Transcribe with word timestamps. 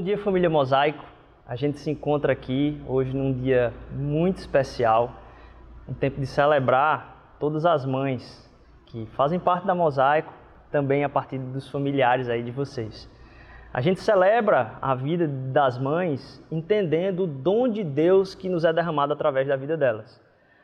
Bom 0.00 0.04
dia, 0.04 0.16
família 0.16 0.48
Mosaico. 0.48 1.04
A 1.46 1.54
gente 1.54 1.78
se 1.78 1.90
encontra 1.90 2.32
aqui 2.32 2.82
hoje 2.88 3.14
num 3.14 3.34
dia 3.34 3.70
muito 3.92 4.38
especial, 4.38 5.12
um 5.86 5.92
tempo 5.92 6.18
de 6.18 6.26
celebrar 6.26 7.36
todas 7.38 7.66
as 7.66 7.84
mães 7.84 8.50
que 8.86 9.04
fazem 9.08 9.38
parte 9.38 9.66
da 9.66 9.74
Mosaico, 9.74 10.32
também 10.70 11.04
a 11.04 11.08
partir 11.10 11.36
dos 11.36 11.68
familiares 11.68 12.30
aí 12.30 12.42
de 12.42 12.50
vocês. 12.50 13.10
A 13.74 13.82
gente 13.82 14.00
celebra 14.00 14.78
a 14.80 14.94
vida 14.94 15.28
das 15.28 15.76
mães 15.78 16.42
entendendo 16.50 17.24
o 17.24 17.26
dom 17.26 17.68
de 17.68 17.84
Deus 17.84 18.34
que 18.34 18.48
nos 18.48 18.64
é 18.64 18.72
derramado 18.72 19.12
através 19.12 19.46
da 19.46 19.54
vida 19.54 19.76
delas, 19.76 20.18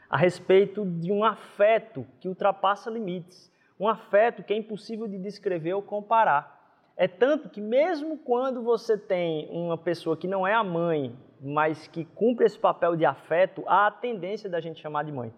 a 0.08 0.16
respeito 0.16 0.82
de 0.86 1.12
um 1.12 1.22
afeto 1.22 2.06
que 2.20 2.26
ultrapassa 2.26 2.88
limites, 2.88 3.52
um 3.78 3.86
afeto 3.86 4.42
que 4.42 4.54
é 4.54 4.56
impossível 4.56 5.06
de 5.06 5.18
descrever 5.18 5.74
ou 5.74 5.82
comparar. 5.82 6.55
É 6.96 7.06
tanto 7.06 7.50
que, 7.50 7.60
mesmo 7.60 8.16
quando 8.18 8.62
você 8.62 8.96
tem 8.96 9.48
uma 9.50 9.76
pessoa 9.76 10.16
que 10.16 10.26
não 10.26 10.46
é 10.46 10.54
a 10.54 10.64
mãe, 10.64 11.14
mas 11.40 11.86
que 11.86 12.04
cumpre 12.04 12.46
esse 12.46 12.58
papel 12.58 12.96
de 12.96 13.04
afeto, 13.04 13.62
há 13.66 13.88
a 13.88 13.90
tendência 13.90 14.48
da 14.48 14.60
gente 14.60 14.80
chamar 14.80 15.04
de 15.04 15.12
mãe. 15.12 15.32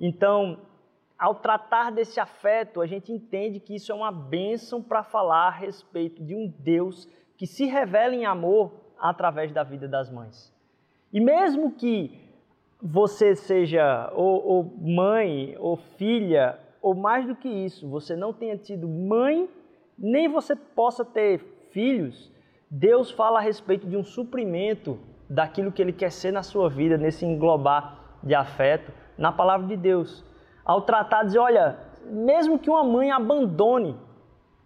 Então, 0.00 0.60
ao 1.18 1.34
tratar 1.34 1.90
desse 1.90 2.20
afeto, 2.20 2.80
a 2.80 2.86
gente 2.86 3.12
entende 3.12 3.58
que 3.58 3.74
isso 3.74 3.90
é 3.90 3.94
uma 3.94 4.12
bênção 4.12 4.80
para 4.80 5.02
falar 5.02 5.48
a 5.48 5.50
respeito 5.50 6.22
de 6.24 6.34
um 6.34 6.48
Deus 6.60 7.08
que 7.36 7.46
se 7.46 7.66
revela 7.66 8.14
em 8.14 8.24
amor 8.24 8.72
através 8.98 9.52
da 9.52 9.64
vida 9.64 9.88
das 9.88 10.10
mães. 10.10 10.54
E 11.12 11.20
mesmo 11.20 11.72
que 11.72 12.18
você 12.80 13.34
seja 13.34 14.10
ou, 14.14 14.46
ou 14.46 14.64
mãe 14.78 15.56
ou 15.58 15.76
filha, 15.76 16.58
ou 16.80 16.94
mais 16.94 17.26
do 17.26 17.34
que 17.34 17.48
isso, 17.48 17.88
você 17.88 18.14
não 18.16 18.32
tenha 18.32 18.56
tido 18.56 18.88
mãe, 18.88 19.48
nem 20.00 20.28
você 20.28 20.56
possa 20.56 21.04
ter 21.04 21.38
filhos, 21.70 22.32
Deus 22.70 23.10
fala 23.10 23.38
a 23.38 23.42
respeito 23.42 23.86
de 23.86 23.96
um 23.96 24.02
suprimento 24.02 24.98
daquilo 25.28 25.70
que 25.70 25.82
Ele 25.82 25.92
quer 25.92 26.10
ser 26.10 26.32
na 26.32 26.42
sua 26.42 26.70
vida, 26.70 26.96
nesse 26.96 27.26
englobar 27.26 28.18
de 28.22 28.34
afeto, 28.34 28.92
na 29.18 29.30
palavra 29.30 29.66
de 29.66 29.76
Deus 29.76 30.24
ao 30.64 30.82
tratar, 30.82 31.24
dizer, 31.24 31.40
olha, 31.40 31.78
mesmo 32.04 32.58
que 32.58 32.70
uma 32.70 32.84
mãe 32.84 33.10
abandone, 33.10 33.98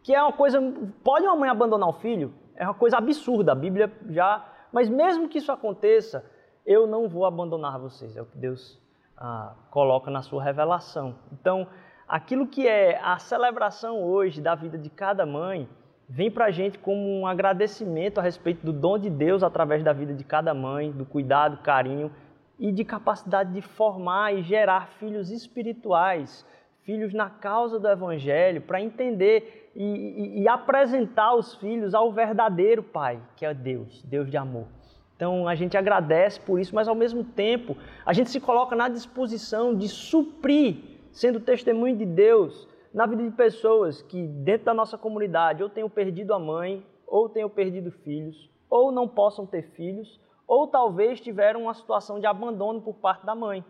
que 0.02 0.14
é 0.14 0.22
uma 0.22 0.32
coisa, 0.32 0.60
pode 1.02 1.24
uma 1.24 1.36
mãe 1.36 1.48
abandonar 1.48 1.88
o 1.88 1.94
filho? 1.94 2.32
É 2.56 2.64
uma 2.64 2.74
coisa 2.74 2.98
absurda, 2.98 3.52
a 3.52 3.54
Bíblia 3.54 3.90
já, 4.10 4.44
mas 4.70 4.88
mesmo 4.88 5.28
que 5.28 5.38
isso 5.38 5.50
aconteça, 5.50 6.24
eu 6.66 6.86
não 6.86 7.08
vou 7.08 7.24
abandonar 7.24 7.78
vocês, 7.78 8.16
é 8.16 8.22
o 8.22 8.26
que 8.26 8.36
Deus 8.36 8.78
ah, 9.16 9.54
coloca 9.70 10.10
na 10.10 10.20
sua 10.20 10.42
revelação. 10.42 11.14
Então, 11.32 11.66
aquilo 12.08 12.46
que 12.46 12.66
é 12.66 13.00
a 13.02 13.18
celebração 13.18 14.02
hoje 14.02 14.40
da 14.40 14.54
vida 14.54 14.78
de 14.78 14.90
cada 14.90 15.24
mãe, 15.24 15.68
vem 16.08 16.30
para 16.30 16.46
a 16.46 16.50
gente 16.50 16.78
como 16.78 17.20
um 17.20 17.26
agradecimento 17.26 18.18
a 18.18 18.22
respeito 18.22 18.64
do 18.64 18.72
dom 18.72 18.98
de 18.98 19.08
Deus 19.08 19.42
através 19.42 19.82
da 19.82 19.92
vida 19.92 20.12
de 20.12 20.24
cada 20.24 20.52
mãe, 20.52 20.90
do 20.90 21.04
cuidado, 21.04 21.58
carinho 21.62 22.10
e 22.58 22.70
de 22.70 22.84
capacidade 22.84 23.52
de 23.52 23.62
formar 23.62 24.34
e 24.34 24.42
gerar 24.42 24.88
filhos 24.98 25.30
espirituais, 25.30 26.46
filhos 26.82 27.12
na 27.12 27.28
causa 27.30 27.80
do 27.80 27.88
Evangelho, 27.88 28.60
para 28.60 28.80
entender 28.80 29.70
e, 29.74 29.82
e, 29.82 30.42
e, 30.42 30.48
apresentar 30.48 31.34
os 31.34 31.54
filhos 31.56 31.94
ao 31.94 32.12
verdadeiro 32.12 32.82
Pai, 32.82 33.20
que 33.34 33.44
é 33.44 33.52
Deus, 33.52 34.02
Deus 34.02 34.30
de 34.30 34.36
amor. 34.36 34.66
Então 35.16 35.48
a 35.48 35.54
gente 35.54 35.76
agradece 35.76 36.38
por 36.40 36.60
isso, 36.60 36.74
mas 36.74 36.86
ao 36.86 36.94
mesmo 36.94 37.24
tempo 37.24 37.76
a 38.04 38.12
gente 38.12 38.30
se 38.30 38.40
coloca 38.40 38.76
na 38.76 38.88
disposição 38.88 39.74
de 39.74 39.88
suprir, 39.88 40.93
sendo 41.14 41.38
testemunho 41.38 41.96
de 41.96 42.04
Deus 42.04 42.68
na 42.92 43.06
vida 43.06 43.22
de 43.22 43.30
pessoas 43.30 44.02
que 44.02 44.26
dentro 44.26 44.66
da 44.66 44.74
nossa 44.74 44.98
comunidade 44.98 45.62
ou 45.62 45.68
tenham 45.68 45.88
perdido 45.88 46.34
a 46.34 46.38
mãe, 46.38 46.84
ou 47.06 47.28
tenham 47.28 47.48
perdido 47.48 47.90
filhos, 47.90 48.50
ou 48.68 48.90
não 48.90 49.06
possam 49.06 49.46
ter 49.46 49.62
filhos, 49.62 50.20
ou 50.46 50.66
talvez 50.66 51.20
tiveram 51.20 51.62
uma 51.62 51.74
situação 51.74 52.18
de 52.18 52.26
abandono 52.26 52.82
por 52.82 52.94
parte 52.94 53.24
da 53.24 53.34
mãe. 53.34 53.64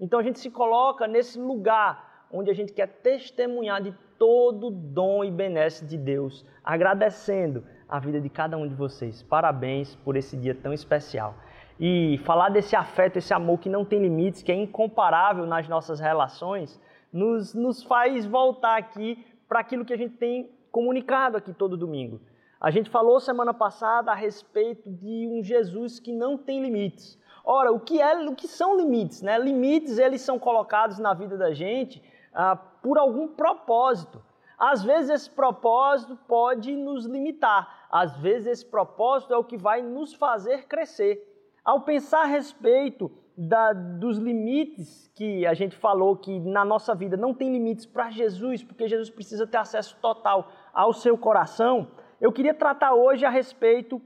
Então 0.00 0.18
a 0.18 0.22
gente 0.22 0.40
se 0.40 0.50
coloca 0.50 1.06
nesse 1.06 1.40
lugar 1.40 2.26
onde 2.32 2.50
a 2.50 2.54
gente 2.54 2.72
quer 2.72 2.88
testemunhar 2.88 3.80
de 3.80 3.94
todo 4.18 4.66
o 4.66 4.70
dom 4.70 5.24
e 5.24 5.30
benesse 5.30 5.84
de 5.84 5.96
Deus, 5.96 6.44
agradecendo 6.62 7.64
a 7.88 8.00
vida 8.00 8.20
de 8.20 8.28
cada 8.28 8.56
um 8.56 8.66
de 8.66 8.74
vocês. 8.74 9.22
Parabéns 9.22 9.94
por 9.96 10.16
esse 10.16 10.36
dia 10.36 10.54
tão 10.54 10.72
especial. 10.72 11.34
E 11.82 12.18
falar 12.26 12.50
desse 12.50 12.76
afeto, 12.76 13.16
esse 13.16 13.32
amor 13.32 13.58
que 13.58 13.70
não 13.70 13.86
tem 13.86 14.02
limites, 14.02 14.42
que 14.42 14.52
é 14.52 14.54
incomparável 14.54 15.46
nas 15.46 15.66
nossas 15.66 15.98
relações, 15.98 16.78
nos, 17.10 17.54
nos 17.54 17.82
faz 17.82 18.26
voltar 18.26 18.76
aqui 18.76 19.24
para 19.48 19.60
aquilo 19.60 19.82
que 19.82 19.94
a 19.94 19.96
gente 19.96 20.14
tem 20.18 20.50
comunicado 20.70 21.38
aqui 21.38 21.54
todo 21.54 21.78
domingo. 21.78 22.20
A 22.60 22.70
gente 22.70 22.90
falou 22.90 23.18
semana 23.18 23.54
passada 23.54 24.12
a 24.12 24.14
respeito 24.14 24.90
de 24.92 25.26
um 25.32 25.42
Jesus 25.42 25.98
que 25.98 26.12
não 26.12 26.36
tem 26.36 26.60
limites. 26.60 27.18
Ora, 27.42 27.72
o 27.72 27.80
que, 27.80 27.98
é, 27.98 28.14
o 28.28 28.34
que 28.34 28.46
são 28.46 28.76
limites? 28.76 29.22
Né? 29.22 29.38
Limites 29.38 29.96
eles 29.96 30.20
são 30.20 30.38
colocados 30.38 30.98
na 30.98 31.14
vida 31.14 31.38
da 31.38 31.54
gente 31.54 32.02
ah, 32.34 32.56
por 32.56 32.98
algum 32.98 33.26
propósito. 33.26 34.22
Às 34.58 34.84
vezes 34.84 35.08
esse 35.08 35.30
propósito 35.30 36.14
pode 36.28 36.76
nos 36.76 37.06
limitar, 37.06 37.88
às 37.90 38.14
vezes 38.18 38.46
esse 38.46 38.66
propósito 38.66 39.32
é 39.32 39.36
o 39.38 39.44
que 39.44 39.56
vai 39.56 39.80
nos 39.80 40.12
fazer 40.12 40.66
crescer. 40.66 41.29
Ao 41.64 41.82
pensar 41.82 42.22
a 42.22 42.26
respeito 42.26 43.10
da, 43.36 43.72
dos 43.72 44.18
limites 44.18 45.10
que 45.14 45.46
a 45.46 45.54
gente 45.54 45.76
falou 45.76 46.16
que 46.16 46.38
na 46.40 46.64
nossa 46.64 46.94
vida 46.94 47.16
não 47.16 47.32
tem 47.32 47.50
limites 47.52 47.86
para 47.86 48.10
Jesus, 48.10 48.62
porque 48.62 48.88
Jesus 48.88 49.08
precisa 49.08 49.46
ter 49.46 49.56
acesso 49.56 49.96
total 50.00 50.50
ao 50.72 50.92
seu 50.92 51.16
coração, 51.16 51.90
eu 52.20 52.32
queria 52.32 52.52
tratar 52.52 52.94
hoje 52.94 53.24
a 53.24 53.30
respeito 53.30 54.00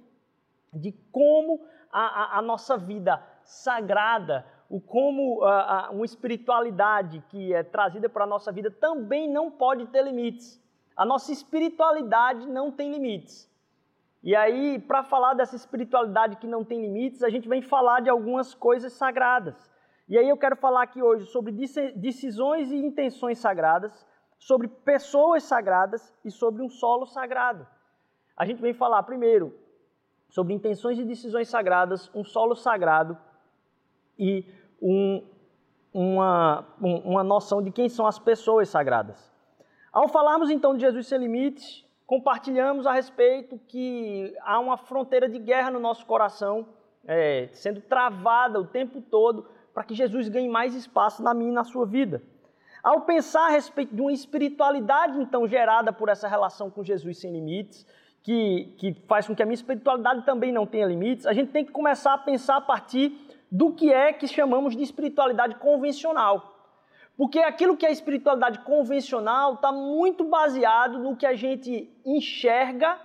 de 0.72 0.93
como 1.10 1.66
a, 1.93 2.37
a, 2.37 2.38
a 2.38 2.43
nossa 2.43 2.76
vida 2.76 3.20
sagrada, 3.43 4.47
o 4.69 4.81
como 4.81 5.43
a, 5.43 5.91
uma 5.91 6.04
espiritualidade 6.04 7.22
que 7.28 7.53
é 7.53 7.62
trazida 7.62 8.09
para 8.09 8.25
a 8.25 8.26
nossa 8.26 8.53
vida 8.53 8.70
também 8.70 9.28
não 9.28 9.50
pode 9.50 9.87
ter 9.87 10.03
limites. 10.03 10.62
A 10.97 11.04
nossa 11.04 11.32
espiritualidade 11.32 12.47
não 12.47 12.70
tem 12.70 12.93
limites. 12.93 13.53
E 14.24 14.34
aí, 14.34 14.80
para 14.80 15.04
falar 15.04 15.34
dessa 15.34 15.54
espiritualidade 15.54 16.36
que 16.36 16.46
não 16.46 16.64
tem 16.64 16.80
limites, 16.80 17.22
a 17.22 17.28
gente 17.28 17.48
vem 17.48 17.62
falar 17.62 18.00
de 18.00 18.10
algumas 18.10 18.54
coisas 18.54 18.92
sagradas. 18.94 19.70
E 20.08 20.18
aí 20.18 20.28
eu 20.28 20.36
quero 20.36 20.56
falar 20.56 20.82
aqui 20.82 21.00
hoje 21.00 21.26
sobre 21.26 21.52
decisões 21.94 22.72
e 22.72 22.76
intenções 22.76 23.38
sagradas, 23.38 24.06
sobre 24.38 24.66
pessoas 24.66 25.44
sagradas 25.44 26.12
e 26.24 26.30
sobre 26.30 26.62
um 26.62 26.68
solo 26.68 27.06
sagrado 27.06 27.64
a 28.36 28.44
gente 28.44 28.60
vem 28.60 28.72
falar 28.72 29.02
primeiro 29.02 29.54
sobre 30.28 30.52
intenções 30.52 30.98
e 30.98 31.04
decisões 31.04 31.48
sagradas, 31.48 32.10
um 32.14 32.24
solo 32.24 32.56
sagrado 32.56 33.16
e 34.18 34.44
um, 34.82 35.24
uma, 35.92 36.66
uma 36.80 37.22
noção 37.22 37.62
de 37.62 37.70
quem 37.70 37.88
são 37.88 38.04
as 38.04 38.18
pessoas 38.18 38.68
sagradas. 38.68 39.32
Ao 39.92 40.08
falarmos 40.08 40.50
então 40.50 40.74
de 40.74 40.80
Jesus 40.80 41.06
sem 41.06 41.18
limites, 41.18 41.83
compartilhamos 42.06 42.87
a 42.87 42.92
respeito 42.92 43.59
que 43.66 44.34
há 44.42 44.59
uma 44.59 44.76
fronteira 44.76 45.28
de 45.28 45.38
guerra 45.38 45.70
no 45.70 45.81
nosso 45.81 46.04
coração, 46.06 46.66
é, 47.06 47.48
sendo 47.53 47.81
travada 47.81 48.60
o 48.60 48.66
tempo 48.66 49.00
todo 49.00 49.46
para 49.73 49.84
que 49.84 49.94
Jesus 49.94 50.28
ganhe 50.28 50.49
mais 50.49 50.75
espaço 50.75 51.23
na 51.23 51.34
minha 51.34 51.50
e 51.50 51.55
na 51.55 51.64
sua 51.64 51.87
vida. 51.87 52.23
Ao 52.82 53.00
pensar 53.00 53.46
a 53.46 53.50
respeito 53.50 53.94
de 53.94 54.00
uma 54.00 54.12
espiritualidade 54.12 55.19
então 55.19 55.49
gerada 55.49 55.93
por 55.93 56.08
essa 56.08 56.28
relação 56.28 56.70
com 56.70 56.84
Jesus 56.84 57.19
sem 57.19 57.32
limites, 57.32 57.87
que, 58.23 58.75
que 58.78 58.94
faz 59.06 59.26
com 59.26 59.34
que 59.34 59.43
a 59.43 59.46
minha 59.46 59.55
espiritualidade 59.55 60.25
também 60.25 60.52
não 60.52 60.67
tenha 60.67 60.87
limites, 60.87 61.26
a 61.26 61.32
gente 61.32 61.50
tem 61.50 61.64
que 61.64 61.73
começar 61.73 62.14
a 62.14 62.19
pensar 62.19 62.56
a 62.56 62.61
partir 62.61 63.19
do 63.50 63.73
que 63.73 63.93
é 63.93 64.12
que 64.12 64.26
chamamos 64.26 64.76
de 64.76 64.82
espiritualidade 64.82 65.56
convencional. 65.56 66.53
Porque 67.16 67.38
aquilo 67.38 67.76
que 67.76 67.87
é 67.87 67.93
espiritualidade 67.93 68.61
convencional 68.61 69.55
está 69.55 69.70
muito 69.70 70.25
baseado 70.25 70.99
no 70.99 71.16
que 71.16 71.26
a 71.26 71.34
gente 71.34 71.90
enxerga 72.05 72.99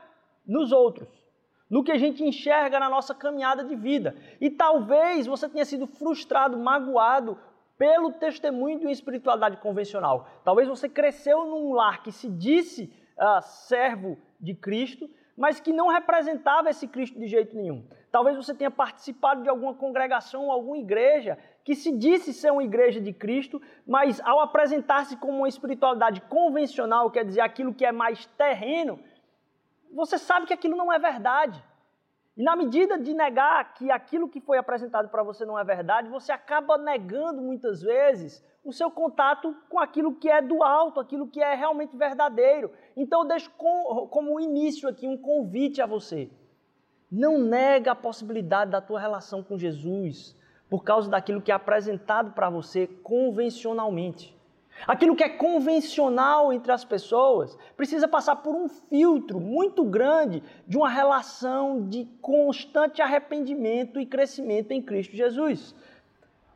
nos 0.46 0.72
outros, 0.72 1.08
no 1.70 1.84
que 1.84 1.92
a 1.92 1.98
gente 1.98 2.24
enxerga 2.24 2.80
na 2.80 2.90
nossa 2.90 3.14
caminhada 3.14 3.64
de 3.64 3.76
vida. 3.76 4.16
E 4.42 4.50
talvez 4.50 5.28
você 5.28 5.48
tenha 5.48 5.66
sido 5.66 5.86
frustrado, 5.86 6.58
magoado 6.58 7.38
pelo 7.78 8.12
testemunho 8.12 8.80
de 8.80 8.86
uma 8.86 8.92
espiritualidade 8.92 9.58
convencional. 9.58 10.28
Talvez 10.44 10.68
você 10.68 10.90
cresceu 10.90 11.46
num 11.46 11.74
lar 11.74 12.02
que 12.02 12.12
se 12.12 12.28
disse 12.28 12.92
uh, 13.16 13.42
servo 13.42 14.18
de 14.40 14.56
Cristo, 14.56 15.10
mas 15.38 15.60
que 15.60 15.72
não 15.72 15.88
representava 15.88 16.70
esse 16.70 16.88
Cristo 16.88 17.18
de 17.18 17.28
jeito 17.28 17.56
nenhum. 17.56 17.88
Talvez 18.12 18.36
você 18.36 18.54
tenha 18.54 18.72
participado 18.72 19.44
de 19.44 19.50
alguma 19.50 19.74
congregação, 19.74 20.52
alguma 20.52 20.78
igreja 20.78 21.38
que 21.64 21.76
se 21.76 21.92
disse 21.96 22.34
ser 22.34 22.52
uma 22.52 22.64
igreja 22.64 23.00
de 23.00 23.14
Cristo, 23.14 23.62
mas 23.86 24.20
ao 24.22 24.40
apresentar-se 24.40 25.16
como 25.18 25.38
uma 25.38 25.48
espiritualidade 25.48 26.22
convencional, 26.22 27.12
quer 27.12 27.24
dizer, 27.24 27.42
aquilo 27.42 27.74
que 27.74 27.86
é 27.86 27.92
mais 27.92 28.26
terreno, 28.26 29.00
você 29.94 30.18
sabe 30.18 30.48
que 30.48 30.54
aquilo 30.54 30.76
não 30.76 30.92
é 30.92 30.98
verdade. 30.98 31.64
E 32.36 32.44
na 32.44 32.56
medida 32.56 32.98
de 32.98 33.14
negar 33.14 33.74
que 33.74 33.92
aquilo 33.92 34.30
que 34.30 34.40
foi 34.40 34.58
apresentado 34.58 35.10
para 35.10 35.22
você 35.22 35.46
não 35.46 35.60
é 35.60 35.64
verdade, 35.64 36.10
você 36.10 36.32
acaba 36.32 36.78
negando 36.78 37.42
muitas 37.42 37.82
vezes 37.82 38.44
o 38.64 38.74
seu 38.74 38.90
contato 38.90 39.56
com 39.70 39.78
aquilo 39.78 40.16
que 40.16 40.30
é 40.30 40.42
do 40.42 40.64
alto, 40.64 41.00
aquilo 41.00 41.28
que 41.28 41.42
é 41.42 41.54
realmente 41.54 41.96
verdadeiro. 41.96 42.72
Então 42.96 43.22
eu 43.22 43.28
deixo 43.28 43.52
como 43.52 44.40
início 44.40 44.88
aqui 44.88 45.08
um 45.08 45.18
convite 45.18 45.82
a 45.82 45.86
você. 45.86 46.32
Não 47.12 47.40
nega 47.40 47.92
a 47.92 47.96
possibilidade 47.96 48.72
da 48.72 48.82
tua 48.82 49.00
relação 49.00 49.42
com 49.42 49.58
Jesus 49.58 50.36
por 50.70 50.84
causa 50.84 51.10
daquilo 51.10 51.42
que 51.42 51.52
é 51.52 51.56
apresentado 51.56 52.32
para 52.32 52.50
você 52.50 52.86
convencionalmente. 52.86 54.38
Aquilo 54.88 55.16
que 55.16 55.24
é 55.24 55.30
convencional 55.30 56.54
entre 56.54 56.72
as 56.72 56.86
pessoas 56.86 57.58
precisa 57.76 58.08
passar 58.08 58.38
por 58.38 58.56
um 58.56 58.70
filtro 58.70 59.40
muito 59.40 59.84
grande 59.84 60.42
de 60.68 60.78
uma 60.78 60.90
relação 60.90 61.88
de 61.88 62.06
constante 62.22 63.02
arrependimento 63.02 64.00
e 64.00 64.06
crescimento 64.06 64.72
em 64.72 64.82
Cristo 64.82 65.16
Jesus. 65.16 65.76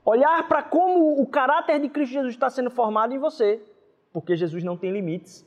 Olhar 0.05 0.47
para 0.47 0.61
como 0.61 1.21
o 1.21 1.25
caráter 1.25 1.79
de 1.79 1.89
Cristo 1.89 2.13
Jesus 2.13 2.33
está 2.33 2.49
sendo 2.49 2.69
formado 2.69 3.13
em 3.13 3.19
você, 3.19 3.61
porque 4.11 4.35
Jesus 4.35 4.63
não 4.63 4.77
tem 4.77 4.91
limites, 4.91 5.45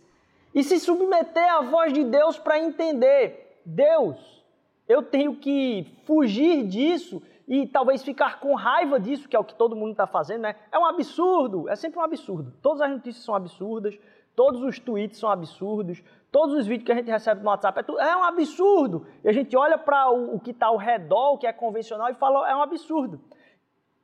e 0.54 0.62
se 0.62 0.78
submeter 0.80 1.54
à 1.54 1.60
voz 1.60 1.92
de 1.92 2.04
Deus 2.04 2.38
para 2.38 2.58
entender: 2.58 3.60
Deus, 3.64 4.44
eu 4.88 5.02
tenho 5.02 5.36
que 5.36 5.86
fugir 6.04 6.66
disso 6.66 7.22
e 7.48 7.66
talvez 7.66 8.02
ficar 8.02 8.40
com 8.40 8.54
raiva 8.54 8.98
disso, 8.98 9.28
que 9.28 9.36
é 9.36 9.38
o 9.38 9.44
que 9.44 9.54
todo 9.54 9.76
mundo 9.76 9.92
está 9.92 10.06
fazendo, 10.06 10.42
né? 10.42 10.56
É 10.70 10.78
um 10.78 10.84
absurdo, 10.84 11.68
é 11.68 11.76
sempre 11.76 11.98
um 11.98 12.02
absurdo. 12.02 12.52
Todas 12.60 12.80
as 12.80 12.90
notícias 12.90 13.24
são 13.24 13.34
absurdas, 13.34 13.98
todos 14.34 14.62
os 14.62 14.78
tweets 14.78 15.18
são 15.18 15.30
absurdos, 15.30 16.02
todos 16.30 16.54
os 16.56 16.66
vídeos 16.66 16.86
que 16.86 16.92
a 16.92 16.96
gente 16.96 17.10
recebe 17.10 17.42
no 17.42 17.48
WhatsApp 17.48 17.78
é, 17.78 17.82
tudo, 17.82 18.00
é 18.00 18.16
um 18.16 18.24
absurdo. 18.24 19.06
E 19.22 19.28
a 19.28 19.32
gente 19.32 19.56
olha 19.56 19.78
para 19.78 20.10
o, 20.10 20.34
o, 20.36 20.40
que 20.40 20.50
está 20.50 20.66
ao 20.66 20.76
redor, 20.76 21.34
o 21.34 21.38
que 21.38 21.46
é 21.46 21.52
convencional, 21.52 22.10
e 22.10 22.14
fala, 22.14 22.48
é 22.50 22.54
um 22.54 22.62
absurdo. 22.62 23.20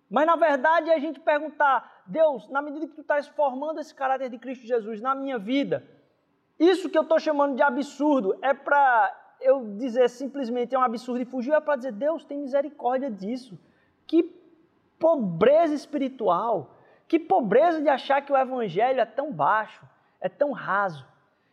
Mas 0.08 0.26
na 0.26 0.36
verdade 0.36 0.90
é 0.90 0.94
a 0.94 0.98
gente 0.98 1.18
perguntar, 1.18 2.02
Deus, 2.06 2.48
na 2.48 2.62
medida 2.62 2.86
que 2.86 2.94
tu 2.94 3.00
estás 3.00 3.26
formando 3.28 3.80
esse 3.80 3.94
caráter 3.94 4.30
de 4.30 4.38
Cristo 4.38 4.66
Jesus 4.66 5.00
na 5.00 5.14
minha 5.14 5.38
vida, 5.38 5.84
isso 6.58 6.88
que 6.88 6.96
eu 6.96 7.02
estou 7.02 7.18
chamando 7.18 7.56
de 7.56 7.62
absurdo 7.62 8.36
é 8.40 8.54
para 8.54 9.21
eu 9.42 9.74
dizer 9.76 10.08
simplesmente 10.08 10.74
é 10.74 10.78
um 10.78 10.82
absurdo 10.82 11.20
e 11.20 11.24
fugir, 11.24 11.52
é 11.52 11.60
para 11.60 11.76
dizer, 11.76 11.92
Deus 11.92 12.24
tem 12.24 12.38
misericórdia 12.38 13.10
disso. 13.10 13.58
Que 14.06 14.22
pobreza 14.98 15.74
espiritual, 15.74 16.76
que 17.08 17.18
pobreza 17.18 17.80
de 17.80 17.88
achar 17.88 18.22
que 18.22 18.32
o 18.32 18.36
evangelho 18.36 19.00
é 19.00 19.04
tão 19.04 19.32
baixo, 19.32 19.84
é 20.20 20.28
tão 20.28 20.52
raso. 20.52 21.06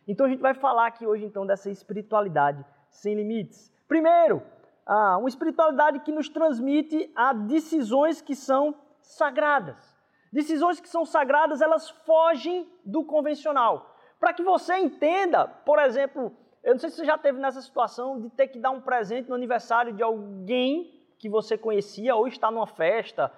Então 0.06 0.26
a 0.26 0.28
gente 0.28 0.40
vai 0.40 0.54
falar 0.54 0.86
aqui 0.86 1.06
hoje 1.06 1.24
então 1.24 1.46
dessa 1.46 1.70
espiritualidade 1.70 2.64
sem 2.88 3.14
limites. 3.14 3.72
Primeiro, 3.86 4.42
ah, 4.86 5.18
uma 5.18 5.28
espiritualidade 5.28 6.00
que 6.00 6.12
nos 6.12 6.28
transmite 6.28 7.10
a 7.14 7.32
decisões 7.32 8.20
que 8.20 8.34
são 8.34 8.74
sagradas. 9.02 9.98
Decisões 10.32 10.80
que 10.80 10.88
são 10.88 11.04
sagradas, 11.04 11.60
elas 11.60 11.90
fogem 11.90 12.68
do 12.84 13.04
convencional. 13.04 13.96
Para 14.18 14.32
que 14.32 14.42
você 14.42 14.76
entenda, 14.76 15.48
por 15.48 15.78
exemplo, 15.78 16.32
eu 16.62 16.74
não 16.74 16.78
sei 16.78 16.90
se 16.90 16.96
você 16.96 17.04
já 17.04 17.16
teve 17.16 17.38
nessa 17.38 17.62
situação 17.62 18.20
de 18.20 18.28
ter 18.30 18.48
que 18.48 18.58
dar 18.58 18.70
um 18.70 18.80
presente 18.80 19.28
no 19.28 19.34
aniversário 19.34 19.92
de 19.92 20.02
alguém 20.02 20.94
que 21.18 21.28
você 21.28 21.56
conhecia 21.56 22.14
ou 22.14 22.28
está 22.28 22.50
numa 22.50 22.66
festa, 22.66 23.32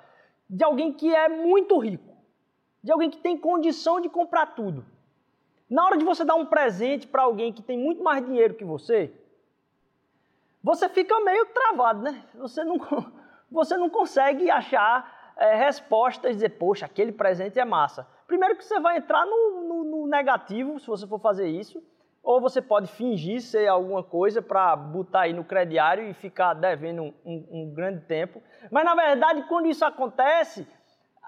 de 0.48 0.64
alguém 0.64 0.92
que 0.92 1.14
é 1.14 1.28
muito 1.28 1.78
rico, 1.78 2.16
de 2.82 2.90
alguém 2.90 3.10
que 3.10 3.18
tem 3.18 3.38
condição 3.38 4.00
de 4.00 4.08
comprar 4.08 4.46
tudo. 4.54 4.84
Na 5.70 5.86
hora 5.86 5.96
de 5.96 6.04
você 6.04 6.24
dar 6.24 6.34
um 6.34 6.46
presente 6.46 7.06
para 7.06 7.22
alguém 7.22 7.52
que 7.52 7.62
tem 7.62 7.78
muito 7.78 8.02
mais 8.02 8.24
dinheiro 8.24 8.54
que 8.54 8.64
você, 8.64 9.12
você 10.62 10.88
fica 10.88 11.18
meio 11.20 11.46
travado, 11.46 12.02
né? 12.02 12.24
Você 12.34 12.64
não, 12.64 12.76
você 13.50 13.76
não 13.76 13.88
consegue 13.88 14.50
achar 14.50 15.34
é, 15.36 15.54
respostas 15.54 16.32
e 16.32 16.34
dizer, 16.34 16.50
poxa, 16.50 16.86
aquele 16.86 17.12
presente 17.12 17.58
é 17.58 17.64
massa. 17.64 18.06
Primeiro 18.26 18.56
que 18.56 18.64
você 18.64 18.78
vai 18.80 18.98
entrar 18.98 19.24
no, 19.24 19.62
no, 19.62 19.84
no 19.84 20.06
negativo, 20.06 20.78
se 20.78 20.86
você 20.86 21.06
for 21.06 21.20
fazer 21.20 21.48
isso 21.48 21.82
ou 22.22 22.40
você 22.40 22.62
pode 22.62 22.86
fingir 22.86 23.40
ser 23.40 23.66
alguma 23.66 24.02
coisa 24.02 24.40
para 24.40 24.76
botar 24.76 25.22
aí 25.22 25.32
no 25.32 25.44
crediário 25.44 26.08
e 26.08 26.14
ficar 26.14 26.54
devendo 26.54 27.02
um, 27.02 27.14
um, 27.24 27.48
um, 27.50 27.74
grande 27.74 28.00
tempo. 28.04 28.40
Mas 28.70 28.84
na 28.84 28.94
verdade, 28.94 29.42
quando 29.48 29.66
isso 29.66 29.84
acontece, 29.84 30.66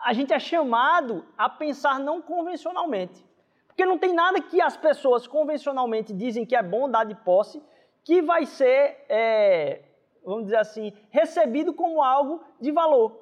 a 0.04 0.12
gente 0.12 0.32
é 0.32 0.38
chamado 0.38 1.24
a 1.36 1.48
pensar 1.48 1.98
não 1.98 2.22
convencionalmente. 2.22 3.26
Porque 3.66 3.84
não 3.84 3.98
tem 3.98 4.14
nada 4.14 4.40
que 4.40 4.60
as 4.60 4.76
pessoas 4.76 5.26
convencionalmente 5.26 6.12
dizem 6.12 6.46
que 6.46 6.54
é 6.54 6.62
bom 6.62 6.88
dar 6.88 7.04
de 7.04 7.16
posse 7.16 7.60
que 8.04 8.22
vai 8.22 8.46
ser, 8.46 9.04
é, 9.08 9.82
vamos 10.24 10.44
dizer 10.44 10.58
assim, 10.58 10.92
recebido 11.10 11.74
como 11.74 12.02
algo 12.02 12.44
de 12.60 12.70
valor. 12.70 13.20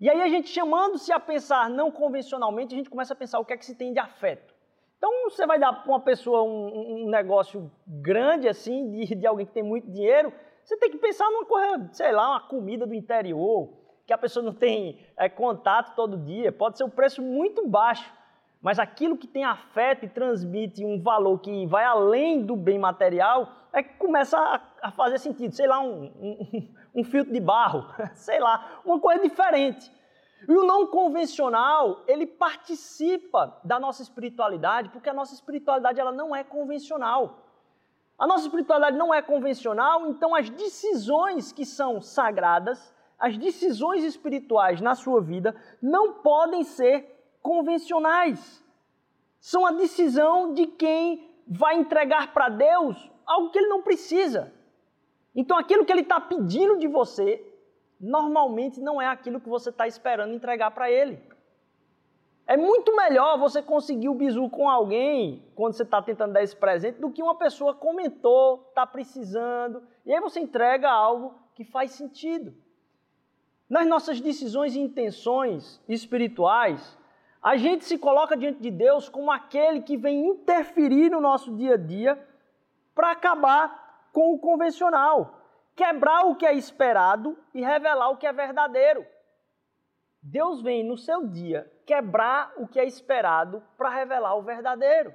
E 0.00 0.08
aí 0.08 0.22
a 0.22 0.28
gente 0.28 0.48
chamando-se 0.48 1.12
a 1.12 1.20
pensar 1.20 1.68
não 1.68 1.90
convencionalmente, 1.90 2.74
a 2.74 2.78
gente 2.78 2.88
começa 2.88 3.12
a 3.12 3.16
pensar 3.16 3.38
o 3.38 3.44
que 3.44 3.52
é 3.52 3.56
que 3.56 3.66
se 3.66 3.74
tem 3.74 3.92
de 3.92 3.98
afeto. 3.98 4.55
Então 4.98 5.10
você 5.24 5.46
vai 5.46 5.58
dar 5.58 5.72
para 5.72 5.90
uma 5.90 6.00
pessoa 6.00 6.42
um, 6.42 7.04
um, 7.04 7.10
negócio 7.10 7.70
grande 7.86 8.48
assim, 8.48 8.90
de, 8.90 9.14
de 9.14 9.26
alguém 9.26 9.46
que 9.46 9.52
tem 9.52 9.62
muito 9.62 9.90
dinheiro, 9.90 10.32
você 10.64 10.76
tem 10.76 10.90
que 10.90 10.98
pensar 10.98 11.30
numa 11.30 11.44
coisa, 11.44 11.88
sei 11.92 12.12
lá, 12.12 12.30
uma 12.30 12.48
comida 12.48 12.86
do 12.86 12.94
interior, 12.94 13.72
que 14.06 14.12
a 14.12 14.18
pessoa 14.18 14.44
não 14.44 14.54
tem 14.54 14.98
é, 15.16 15.28
contato 15.28 15.94
todo 15.94 16.16
dia, 16.16 16.50
pode 16.50 16.78
ser 16.78 16.84
um 16.84 16.90
preço 16.90 17.22
muito 17.22 17.68
baixo, 17.68 18.10
mas 18.60 18.78
aquilo 18.78 19.16
que 19.16 19.26
tem 19.26 19.44
afeto 19.44 20.04
e 20.04 20.08
transmite 20.08 20.84
um 20.84 21.00
valor 21.00 21.38
que 21.38 21.66
vai 21.66 21.84
além 21.84 22.44
do 22.44 22.56
bem 22.56 22.78
material, 22.78 23.52
é 23.72 23.82
que 23.82 23.94
começa 23.98 24.38
a, 24.38 24.60
a 24.82 24.90
fazer 24.90 25.18
sentido, 25.18 25.54
sei 25.54 25.66
lá, 25.66 25.80
um, 25.80 26.06
um, 26.18 26.68
um 26.96 27.04
filtro 27.04 27.32
de 27.32 27.40
barro, 27.40 27.86
sei 28.14 28.40
lá, 28.40 28.80
uma 28.84 28.98
coisa 28.98 29.22
diferente. 29.22 29.92
E 30.48 30.52
o 30.52 30.64
não 30.64 30.86
convencional, 30.86 32.02
ele 32.06 32.26
participa 32.26 33.58
da 33.64 33.80
nossa 33.80 34.02
espiritualidade, 34.02 34.90
porque 34.90 35.08
a 35.08 35.14
nossa 35.14 35.34
espiritualidade 35.34 35.98
ela 35.98 36.12
não 36.12 36.34
é 36.34 36.44
convencional. 36.44 37.42
A 38.18 38.26
nossa 38.26 38.44
espiritualidade 38.44 38.96
não 38.96 39.12
é 39.12 39.20
convencional, 39.20 40.06
então 40.06 40.34
as 40.34 40.48
decisões 40.48 41.52
que 41.52 41.64
são 41.64 42.00
sagradas, 42.00 42.94
as 43.18 43.36
decisões 43.36 44.04
espirituais 44.04 44.80
na 44.80 44.94
sua 44.94 45.20
vida 45.20 45.54
não 45.80 46.14
podem 46.14 46.64
ser 46.64 47.14
convencionais. 47.42 48.64
São 49.38 49.66
a 49.66 49.72
decisão 49.72 50.52
de 50.54 50.66
quem 50.66 51.30
vai 51.46 51.76
entregar 51.76 52.32
para 52.32 52.48
Deus 52.48 53.10
algo 53.24 53.50
que 53.50 53.58
ele 53.58 53.68
não 53.68 53.82
precisa. 53.82 54.52
Então 55.34 55.58
aquilo 55.58 55.84
que 55.84 55.92
ele 55.92 56.00
está 56.00 56.20
pedindo 56.20 56.78
de 56.78 56.88
você, 56.88 57.45
normalmente 58.00 58.80
não 58.80 59.00
é 59.00 59.06
aquilo 59.06 59.40
que 59.40 59.48
você 59.48 59.70
está 59.70 59.86
esperando 59.86 60.34
entregar 60.34 60.70
para 60.70 60.90
ele. 60.90 61.22
É 62.46 62.56
muito 62.56 62.94
melhor 62.94 63.38
você 63.38 63.60
conseguir 63.60 64.08
o 64.08 64.14
bizu 64.14 64.48
com 64.48 64.70
alguém 64.70 65.44
quando 65.56 65.72
você 65.72 65.82
está 65.82 66.00
tentando 66.00 66.32
dar 66.32 66.42
esse 66.42 66.54
presente 66.54 67.00
do 67.00 67.10
que 67.10 67.22
uma 67.22 67.34
pessoa 67.34 67.74
comentou, 67.74 68.66
está 68.68 68.86
precisando, 68.86 69.82
e 70.04 70.12
aí 70.12 70.20
você 70.20 70.38
entrega 70.38 70.88
algo 70.88 71.34
que 71.54 71.64
faz 71.64 71.90
sentido. 71.92 72.54
Nas 73.68 73.84
nossas 73.84 74.20
decisões 74.20 74.76
e 74.76 74.78
intenções 74.78 75.82
espirituais, 75.88 76.96
a 77.42 77.56
gente 77.56 77.84
se 77.84 77.98
coloca 77.98 78.36
diante 78.36 78.60
de 78.60 78.70
Deus 78.70 79.08
como 79.08 79.32
aquele 79.32 79.82
que 79.82 79.96
vem 79.96 80.28
interferir 80.28 81.10
no 81.10 81.20
nosso 81.20 81.52
dia 81.56 81.74
a 81.74 81.76
dia 81.76 82.16
para 82.94 83.10
acabar 83.10 84.08
com 84.12 84.32
o 84.32 84.38
convencional 84.38 85.35
quebrar 85.76 86.24
o 86.24 86.34
que 86.34 86.46
é 86.46 86.54
esperado 86.54 87.38
e 87.54 87.62
revelar 87.62 88.08
o 88.08 88.16
que 88.16 88.26
é 88.26 88.32
verdadeiro. 88.32 89.04
Deus 90.22 90.62
vem 90.62 90.82
no 90.82 90.96
seu 90.96 91.28
dia 91.28 91.70
quebrar 91.84 92.52
o 92.56 92.66
que 92.66 92.80
é 92.80 92.84
esperado 92.84 93.62
para 93.76 93.90
revelar 93.90 94.34
o 94.34 94.42
verdadeiro. 94.42 95.14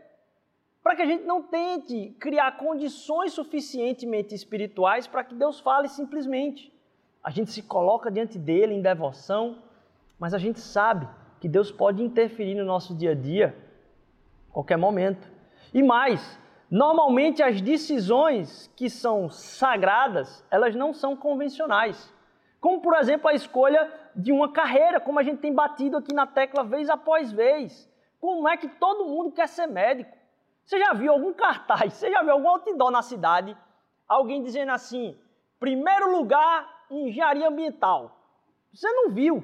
Para 0.81 0.95
que 0.95 1.01
a 1.01 1.05
gente 1.05 1.25
não 1.25 1.43
tente 1.43 2.15
criar 2.19 2.57
condições 2.57 3.33
suficientemente 3.33 4.33
espirituais 4.33 5.07
para 5.07 5.23
que 5.23 5.35
Deus 5.35 5.59
fale 5.59 5.89
simplesmente. 5.89 6.71
A 7.23 7.29
gente 7.29 7.51
se 7.51 7.61
coloca 7.61 8.09
diante 8.09 8.39
dele 8.39 8.73
em 8.73 8.81
devoção, 8.81 9.61
mas 10.17 10.33
a 10.33 10.37
gente 10.37 10.59
sabe 10.59 11.07
que 11.39 11.49
Deus 11.49 11.71
pode 11.71 12.01
interferir 12.01 12.55
no 12.55 12.65
nosso 12.65 12.95
dia 12.95 13.11
a 13.11 13.15
dia 13.15 13.55
a 14.49 14.53
qualquer 14.53 14.77
momento. 14.77 15.29
E 15.73 15.83
mais, 15.83 16.39
Normalmente 16.71 17.43
as 17.43 17.59
decisões 17.59 18.71
que 18.77 18.89
são 18.89 19.29
sagradas, 19.29 20.41
elas 20.49 20.73
não 20.73 20.93
são 20.93 21.17
convencionais. 21.17 22.13
Como 22.61 22.79
por 22.81 22.95
exemplo 22.95 23.27
a 23.27 23.33
escolha 23.33 23.91
de 24.15 24.31
uma 24.31 24.53
carreira, 24.53 24.97
como 25.01 25.19
a 25.19 25.23
gente 25.23 25.41
tem 25.41 25.53
batido 25.53 25.97
aqui 25.97 26.13
na 26.13 26.25
tecla 26.25 26.63
vez 26.63 26.89
após 26.89 27.29
vez. 27.29 27.91
Como 28.21 28.47
é 28.47 28.55
que 28.55 28.69
todo 28.69 29.03
mundo 29.03 29.33
quer 29.33 29.49
ser 29.49 29.67
médico? 29.67 30.17
Você 30.63 30.79
já 30.79 30.93
viu 30.93 31.11
algum 31.11 31.33
cartaz, 31.33 31.91
você 31.95 32.09
já 32.09 32.23
viu 32.23 32.31
algum 32.31 32.47
outdoor 32.47 32.89
na 32.89 33.01
cidade, 33.01 33.57
alguém 34.07 34.41
dizendo 34.41 34.71
assim, 34.71 35.19
primeiro 35.59 36.09
lugar 36.09 36.85
em 36.89 37.09
engenharia 37.09 37.49
ambiental. 37.49 38.17
Você 38.73 38.89
não 38.89 39.09
viu. 39.09 39.43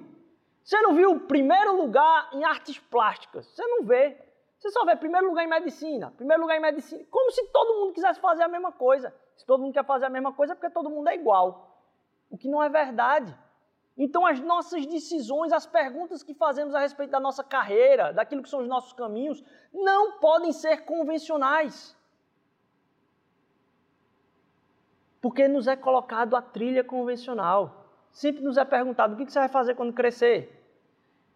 Você 0.63 0.79
não 0.79 0.93
viu 0.93 1.19
primeiro 1.21 1.75
lugar 1.75 2.29
em 2.31 2.45
artes 2.45 2.79
plásticas. 2.79 3.45
Você 3.47 3.65
não 3.67 3.83
vê. 3.83 4.17
Você 4.57 4.71
só 4.71 4.85
vê 4.85 4.95
primeiro 4.95 5.27
lugar 5.27 5.43
em 5.45 5.49
medicina, 5.49 6.11
primeiro 6.17 6.41
lugar 6.41 6.57
em 6.57 6.61
medicina, 6.61 7.05
como 7.11 7.29
se 7.31 7.45
todo 7.47 7.79
mundo 7.79 7.93
quisesse 7.93 8.19
fazer 8.19 8.43
a 8.43 8.47
mesma 8.47 8.71
coisa. 8.71 9.13
Se 9.35 9.45
todo 9.45 9.61
mundo 9.61 9.73
quer 9.73 9.85
fazer 9.85 10.05
a 10.05 10.09
mesma 10.09 10.33
coisa, 10.33 10.53
é 10.53 10.55
porque 10.55 10.71
todo 10.71 10.89
mundo 10.89 11.09
é 11.09 11.15
igual. 11.15 11.79
O 12.29 12.37
que 12.37 12.49
não 12.49 12.61
é 12.61 12.67
verdade. 12.67 13.37
Então, 13.95 14.25
as 14.25 14.39
nossas 14.39 14.85
decisões, 14.85 15.51
as 15.51 15.65
perguntas 15.65 16.23
que 16.23 16.33
fazemos 16.33 16.73
a 16.73 16.79
respeito 16.79 17.11
da 17.11 17.19
nossa 17.19 17.43
carreira, 17.43 18.11
daquilo 18.11 18.43
que 18.43 18.49
são 18.49 18.61
os 18.61 18.67
nossos 18.67 18.93
caminhos, 18.93 19.43
não 19.73 20.19
podem 20.19 20.51
ser 20.51 20.85
convencionais. 20.85 21.95
Porque 25.21 25.47
nos 25.47 25.67
é 25.67 25.75
colocado 25.75 26.35
a 26.35 26.41
trilha 26.41 26.83
convencional. 26.83 27.85
Sempre 28.11 28.43
nos 28.43 28.57
é 28.57 28.65
perguntado 28.65 29.13
o 29.13 29.17
que 29.17 29.31
você 29.31 29.39
vai 29.39 29.49
fazer 29.49 29.75
quando 29.75 29.93
crescer. 29.93 30.53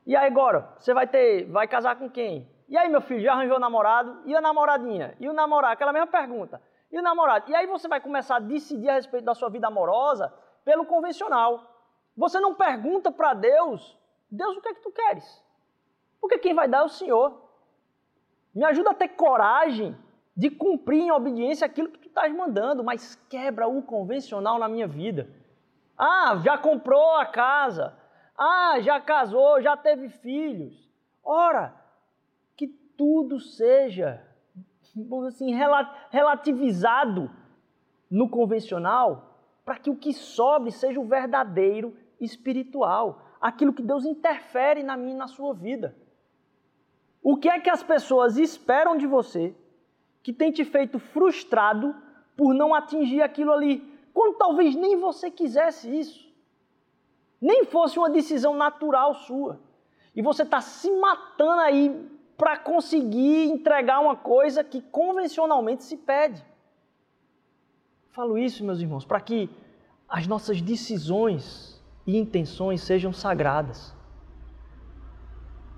E 0.05 0.15
aí 0.15 0.27
agora, 0.27 0.73
você 0.79 0.93
vai 0.93 1.07
ter, 1.07 1.45
vai 1.45 1.67
casar 1.67 1.97
com 1.97 2.09
quem? 2.09 2.47
E 2.71 2.77
aí, 2.77 2.87
meu 2.87 3.01
filho, 3.01 3.19
já 3.19 3.33
arranjou 3.33 3.59
namorado? 3.59 4.21
E 4.25 4.33
a 4.33 4.39
namoradinha? 4.39 5.13
E 5.19 5.27
o 5.27 5.33
namorado? 5.33 5.73
Aquela 5.73 5.91
mesma 5.91 6.07
pergunta. 6.07 6.61
E 6.89 6.97
o 6.97 7.01
namorado? 7.01 7.51
E 7.51 7.53
aí 7.53 7.67
você 7.67 7.85
vai 7.85 7.99
começar 7.99 8.37
a 8.37 8.39
decidir 8.39 8.87
a 8.87 8.93
respeito 8.93 9.25
da 9.25 9.35
sua 9.35 9.49
vida 9.49 9.67
amorosa 9.67 10.33
pelo 10.63 10.85
convencional. 10.85 11.69
Você 12.15 12.39
não 12.39 12.55
pergunta 12.55 13.11
para 13.11 13.33
Deus, 13.33 13.99
Deus, 14.31 14.55
o 14.55 14.61
que 14.61 14.69
é 14.69 14.73
que 14.73 14.83
tu 14.83 14.89
queres? 14.89 15.43
Porque 16.21 16.37
quem 16.37 16.53
vai 16.53 16.69
dar 16.69 16.77
é 16.77 16.83
o 16.83 16.87
Senhor. 16.87 17.41
Me 18.55 18.63
ajuda 18.63 18.91
a 18.91 18.93
ter 18.93 19.09
coragem 19.09 19.93
de 20.33 20.49
cumprir 20.49 21.01
em 21.01 21.11
obediência 21.11 21.65
aquilo 21.65 21.89
que 21.89 21.99
tu 21.99 22.07
estás 22.07 22.33
mandando, 22.33 22.85
mas 22.85 23.15
quebra 23.29 23.67
o 23.67 23.83
convencional 23.83 24.57
na 24.57 24.69
minha 24.69 24.87
vida. 24.87 25.27
Ah, 25.97 26.37
já 26.41 26.57
comprou 26.57 27.17
a 27.17 27.25
casa. 27.25 27.97
Ah, 28.37 28.79
já 28.79 29.01
casou, 29.01 29.61
já 29.61 29.75
teve 29.75 30.07
filhos. 30.07 30.89
Ora, 31.21 31.80
tudo 33.01 33.39
seja 33.39 34.21
assim, 35.27 35.55
relativizado 36.11 37.31
no 38.11 38.29
convencional, 38.29 39.39
para 39.65 39.79
que 39.79 39.89
o 39.89 39.95
que 39.95 40.13
sobre 40.13 40.69
seja 40.69 40.99
o 40.99 41.05
verdadeiro 41.05 41.97
espiritual, 42.19 43.19
aquilo 43.41 43.73
que 43.73 43.81
Deus 43.81 44.05
interfere 44.05 44.83
na 44.83 44.95
minha 44.95 45.15
e 45.15 45.17
na 45.17 45.27
sua 45.27 45.51
vida. 45.51 45.97
O 47.23 47.37
que 47.37 47.49
é 47.49 47.59
que 47.59 47.71
as 47.71 47.81
pessoas 47.81 48.37
esperam 48.37 48.95
de 48.95 49.07
você 49.07 49.55
que 50.21 50.31
tem 50.31 50.51
te 50.51 50.63
feito 50.63 50.99
frustrado 50.99 51.95
por 52.37 52.53
não 52.53 52.71
atingir 52.71 53.23
aquilo 53.23 53.51
ali, 53.51 53.79
quando 54.13 54.37
talvez 54.37 54.75
nem 54.75 54.95
você 54.95 55.31
quisesse 55.31 55.89
isso, 55.89 56.31
nem 57.41 57.65
fosse 57.65 57.97
uma 57.97 58.11
decisão 58.11 58.55
natural 58.55 59.15
sua, 59.15 59.59
e 60.15 60.21
você 60.21 60.43
está 60.43 60.61
se 60.61 60.91
matando 60.91 61.61
aí 61.61 62.20
para 62.41 62.57
conseguir 62.57 63.51
entregar 63.51 63.99
uma 63.99 64.15
coisa 64.15 64.63
que 64.63 64.81
convencionalmente 64.81 65.83
se 65.83 65.95
pede. 65.95 66.43
Falo 68.09 68.35
isso, 68.35 68.65
meus 68.65 68.79
irmãos, 68.79 69.05
para 69.05 69.21
que 69.21 69.47
as 70.09 70.25
nossas 70.25 70.59
decisões 70.59 71.79
e 72.07 72.17
intenções 72.17 72.81
sejam 72.81 73.13
sagradas. 73.13 73.93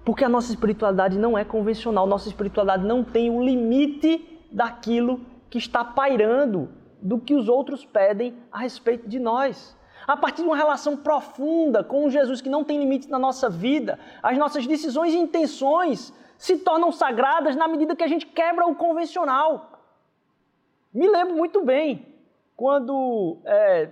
Porque 0.06 0.24
a 0.24 0.30
nossa 0.30 0.54
espiritualidade 0.54 1.20
não 1.20 1.38
é 1.38 1.44
convencional, 1.44 2.08
nossa 2.08 2.30
espiritualidade 2.30 2.86
não 2.86 3.04
tem 3.04 3.30
o 3.30 3.44
limite 3.44 4.40
daquilo 4.50 5.20
que 5.50 5.58
está 5.58 5.84
pairando, 5.84 6.70
do 7.02 7.20
que 7.20 7.36
os 7.36 7.50
outros 7.50 7.84
pedem 7.84 8.38
a 8.50 8.60
respeito 8.60 9.10
de 9.10 9.20
nós. 9.20 9.76
A 10.08 10.16
partir 10.16 10.44
de 10.44 10.48
uma 10.48 10.56
relação 10.56 10.96
profunda 10.96 11.84
com 11.84 12.10
Jesus 12.10 12.40
que 12.40 12.48
não 12.48 12.64
tem 12.64 12.80
limite 12.80 13.10
na 13.10 13.20
nossa 13.20 13.50
vida, 13.50 14.00
as 14.22 14.38
nossas 14.38 14.66
decisões 14.66 15.14
e 15.14 15.18
intenções 15.18 16.14
se 16.44 16.58
tornam 16.58 16.92
sagradas 16.92 17.56
na 17.56 17.70
medida 17.70 17.96
que 17.96 18.04
a 18.04 18.08
gente 18.08 18.26
quebra 18.26 18.66
o 18.66 18.76
convencional. 18.76 19.80
Me 20.94 21.08
lembro 21.08 21.38
muito 21.38 21.64
bem 21.64 22.06
quando 22.54 23.38
é, 23.46 23.90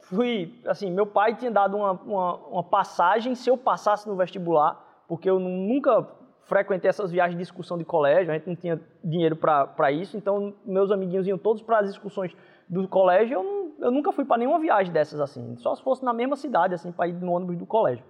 fui, 0.00 0.52
assim, 0.66 0.90
meu 0.90 1.06
pai 1.06 1.36
tinha 1.36 1.52
dado 1.52 1.76
uma, 1.76 1.92
uma, 1.92 2.34
uma 2.48 2.64
passagem 2.64 3.36
se 3.36 3.48
eu 3.48 3.56
passasse 3.56 4.08
no 4.08 4.16
vestibular, 4.16 5.04
porque 5.06 5.30
eu 5.30 5.38
nunca 5.38 6.04
frequentei 6.42 6.88
essas 6.88 7.12
viagens 7.12 7.36
de 7.36 7.44
discussão 7.44 7.78
de 7.78 7.84
colégio, 7.84 8.32
a 8.32 8.34
gente 8.34 8.48
não 8.48 8.56
tinha 8.56 8.80
dinheiro 9.04 9.36
para 9.36 9.92
isso, 9.92 10.16
então 10.16 10.52
meus 10.64 10.90
amiguinhos 10.90 11.28
iam 11.28 11.38
todos 11.38 11.62
para 11.62 11.78
as 11.78 11.86
discussões 11.86 12.36
do 12.68 12.88
colégio, 12.88 13.34
eu, 13.34 13.76
eu 13.78 13.92
nunca 13.92 14.10
fui 14.10 14.24
para 14.24 14.38
nenhuma 14.38 14.58
viagem 14.58 14.92
dessas 14.92 15.20
assim, 15.20 15.56
só 15.58 15.76
se 15.76 15.82
fosse 15.84 16.04
na 16.04 16.12
mesma 16.12 16.34
cidade, 16.34 16.74
assim, 16.74 16.90
para 16.90 17.06
ir 17.06 17.12
no 17.12 17.30
ônibus 17.30 17.56
do 17.56 17.64
colégio. 17.64 18.04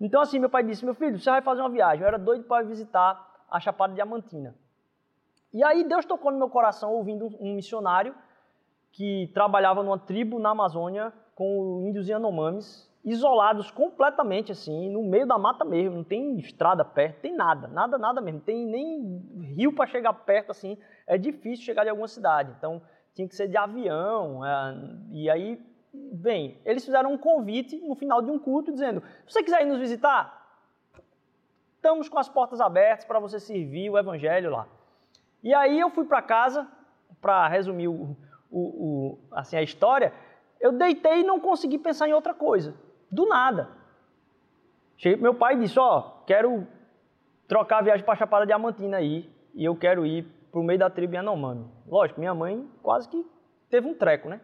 Então 0.00 0.20
assim, 0.20 0.38
meu 0.38 0.50
pai 0.50 0.62
disse, 0.62 0.84
meu 0.84 0.94
filho, 0.94 1.18
você 1.18 1.30
vai 1.30 1.42
fazer 1.42 1.60
uma 1.60 1.70
viagem, 1.70 2.02
eu 2.02 2.08
era 2.08 2.18
doido 2.18 2.44
para 2.44 2.64
visitar 2.64 3.44
a 3.50 3.58
Chapada 3.58 3.94
Diamantina. 3.94 4.54
E 5.52 5.64
aí 5.64 5.84
Deus 5.84 6.04
tocou 6.04 6.30
no 6.30 6.38
meu 6.38 6.50
coração 6.50 6.92
ouvindo 6.92 7.28
um 7.40 7.54
missionário 7.54 8.14
que 8.92 9.30
trabalhava 9.32 9.82
numa 9.82 9.98
tribo 9.98 10.38
na 10.38 10.50
Amazônia 10.50 11.12
com 11.34 11.84
índios 11.86 12.08
Yanomamis, 12.08 12.88
isolados 13.04 13.70
completamente 13.70 14.52
assim, 14.52 14.90
no 14.90 15.02
meio 15.02 15.26
da 15.26 15.38
mata 15.38 15.64
mesmo, 15.64 15.96
não 15.96 16.04
tem 16.04 16.38
estrada 16.38 16.84
perto, 16.84 17.20
tem 17.20 17.34
nada, 17.34 17.68
nada, 17.68 17.96
nada 17.96 18.20
mesmo, 18.20 18.40
tem 18.40 18.66
nem 18.66 19.22
rio 19.54 19.72
para 19.72 19.86
chegar 19.86 20.12
perto 20.12 20.50
assim, 20.50 20.76
é 21.06 21.16
difícil 21.16 21.64
chegar 21.64 21.84
de 21.84 21.90
alguma 21.90 22.08
cidade, 22.08 22.52
então 22.58 22.82
tinha 23.14 23.26
que 23.26 23.34
ser 23.34 23.48
de 23.48 23.56
avião, 23.56 24.44
é, 24.44 24.74
e 25.12 25.30
aí, 25.30 25.60
bem, 25.92 26.60
eles 26.64 26.84
fizeram 26.84 27.12
um 27.12 27.18
convite 27.18 27.76
no 27.80 27.94
final 27.94 28.20
de 28.22 28.30
um 28.30 28.38
culto 28.38 28.72
dizendo, 28.72 29.02
se 29.26 29.32
você 29.32 29.42
quiser 29.42 29.62
ir 29.62 29.66
nos 29.66 29.78
visitar, 29.78 30.38
estamos 31.76 32.08
com 32.08 32.18
as 32.18 32.28
portas 32.28 32.60
abertas 32.60 33.04
para 33.04 33.18
você 33.18 33.38
servir 33.38 33.90
o 33.90 33.98
evangelho 33.98 34.50
lá. 34.50 34.66
E 35.42 35.54
aí 35.54 35.78
eu 35.78 35.90
fui 35.90 36.04
para 36.04 36.20
casa, 36.20 36.66
para 37.20 37.48
resumir 37.48 37.88
o, 37.88 38.16
o, 38.50 38.58
o, 38.60 39.18
assim, 39.32 39.56
a 39.56 39.62
história, 39.62 40.12
eu 40.60 40.72
deitei 40.72 41.20
e 41.20 41.24
não 41.24 41.40
consegui 41.40 41.78
pensar 41.78 42.08
em 42.08 42.12
outra 42.12 42.34
coisa. 42.34 42.74
Do 43.10 43.26
nada. 43.26 43.70
Cheguei 44.96 45.20
meu 45.20 45.34
pai 45.34 45.56
disse, 45.56 45.78
ó, 45.78 45.98
oh, 45.98 46.24
quero 46.24 46.66
trocar 47.46 47.78
a 47.78 47.82
viagem 47.82 48.04
para 48.04 48.16
Chapada 48.16 48.44
Diamantina 48.44 48.96
aí, 48.96 49.30
e 49.54 49.64
eu 49.64 49.74
quero 49.76 50.04
ir 50.04 50.24
pro 50.50 50.62
meio 50.62 50.78
da 50.78 50.90
tribo 50.90 51.14
Yanomami. 51.14 51.66
Lógico, 51.86 52.20
minha 52.20 52.34
mãe 52.34 52.68
quase 52.82 53.08
que 53.08 53.24
teve 53.70 53.86
um 53.86 53.94
treco, 53.94 54.28
né? 54.28 54.40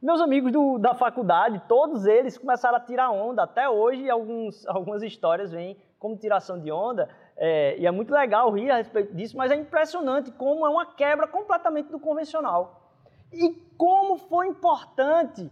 Meus 0.00 0.20
amigos 0.20 0.52
do, 0.52 0.78
da 0.78 0.94
faculdade, 0.94 1.60
todos 1.66 2.06
eles 2.06 2.38
começaram 2.38 2.76
a 2.76 2.80
tirar 2.80 3.10
onda. 3.10 3.42
Até 3.42 3.68
hoje, 3.68 4.08
alguns, 4.08 4.64
algumas 4.68 5.02
histórias 5.02 5.50
vêm 5.50 5.76
como 5.98 6.16
tiração 6.16 6.60
de 6.60 6.70
onda. 6.70 7.08
É, 7.36 7.76
e 7.78 7.84
é 7.84 7.90
muito 7.90 8.12
legal 8.12 8.48
rir 8.52 8.70
a 8.70 8.76
respeito 8.76 9.12
disso, 9.12 9.36
mas 9.36 9.50
é 9.50 9.56
impressionante 9.56 10.30
como 10.30 10.64
é 10.64 10.70
uma 10.70 10.86
quebra 10.86 11.26
completamente 11.26 11.90
do 11.90 11.98
convencional. 11.98 12.92
E 13.32 13.50
como 13.76 14.16
foi 14.16 14.46
importante 14.46 15.50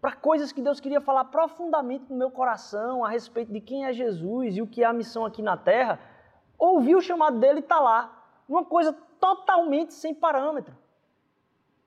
para 0.00 0.12
coisas 0.12 0.52
que 0.52 0.62
Deus 0.62 0.78
queria 0.78 1.00
falar 1.00 1.24
profundamente 1.24 2.04
no 2.08 2.16
meu 2.16 2.30
coração 2.30 3.04
a 3.04 3.08
respeito 3.08 3.52
de 3.52 3.60
quem 3.60 3.86
é 3.86 3.92
Jesus 3.92 4.56
e 4.56 4.62
o 4.62 4.68
que 4.68 4.84
é 4.84 4.86
a 4.86 4.92
missão 4.92 5.26
aqui 5.26 5.42
na 5.42 5.56
terra, 5.56 5.98
ouvir 6.56 6.94
o 6.94 7.00
chamado 7.00 7.40
dele 7.40 7.58
e 7.58 7.62
está 7.62 7.80
lá. 7.80 8.24
Uma 8.48 8.64
coisa 8.64 8.92
totalmente 9.18 9.94
sem 9.94 10.14
parâmetro. 10.14 10.76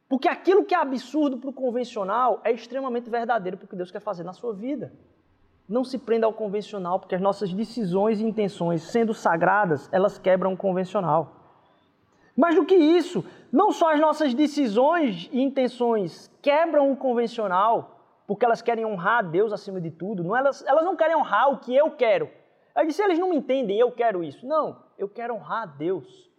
Porque 0.07 0.27
aquilo 0.27 0.65
que 0.65 0.75
é 0.75 0.77
absurdo 0.77 1.38
para 1.38 1.50
o 1.50 1.53
convencional 1.53 2.41
é 2.43 2.51
extremamente 2.51 3.10
verdadeiro 3.10 3.57
para 3.57 3.65
o 3.65 3.67
que 3.67 3.75
Deus 3.75 3.91
quer 3.91 4.00
fazer 4.00 4.24
na 4.24 4.33
sua 4.33 4.53
vida. 4.53 4.93
Não 5.67 5.83
se 5.83 5.98
prenda 5.98 6.25
ao 6.25 6.33
convencional, 6.33 7.00
porque 7.00 7.15
as 7.15 7.22
nossas 7.22 7.53
decisões 7.53 8.19
e 8.19 8.24
intenções, 8.24 8.83
sendo 8.83 9.13
sagradas, 9.13 9.89
elas 9.91 10.17
quebram 10.19 10.53
o 10.53 10.57
convencional. 10.57 11.43
Mais 12.36 12.55
do 12.55 12.65
que 12.65 12.75
isso, 12.75 13.24
não 13.51 13.72
só 13.72 13.93
as 13.93 14.00
nossas 14.00 14.33
decisões 14.33 15.29
e 15.31 15.41
intenções 15.41 16.31
quebram 16.41 16.91
o 16.91 16.98
convencional, 16.98 18.00
porque 18.25 18.43
elas 18.43 18.62
querem 18.62 18.86
honrar 18.86 19.19
a 19.19 19.22
Deus 19.22 19.53
acima 19.53 19.79
de 19.79 19.91
tudo. 19.91 20.24
Não, 20.24 20.36
elas, 20.36 20.65
elas 20.65 20.83
não 20.83 20.95
querem 20.95 21.15
honrar 21.15 21.51
o 21.51 21.60
que 21.60 21.75
eu 21.75 21.91
quero. 21.91 22.29
Aí 22.74 22.88
disse, 22.88 23.01
eles 23.01 23.19
não 23.19 23.29
me 23.29 23.36
entendem, 23.36 23.77
eu 23.77 23.91
quero 23.91 24.24
isso. 24.24 24.45
Não, 24.45 24.77
eu 24.98 25.07
quero 25.07 25.36
honrar 25.36 25.63
a 25.63 25.65
Deus. 25.67 26.29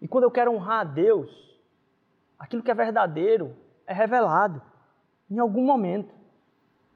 E 0.00 0.06
quando 0.06 0.24
eu 0.24 0.30
quero 0.30 0.52
honrar 0.52 0.80
a 0.80 0.84
Deus, 0.84 1.45
aquilo 2.38 2.62
que 2.62 2.70
é 2.70 2.74
verdadeiro 2.74 3.56
é 3.86 3.92
revelado 3.92 4.60
em 5.30 5.38
algum 5.38 5.64
momento. 5.64 6.14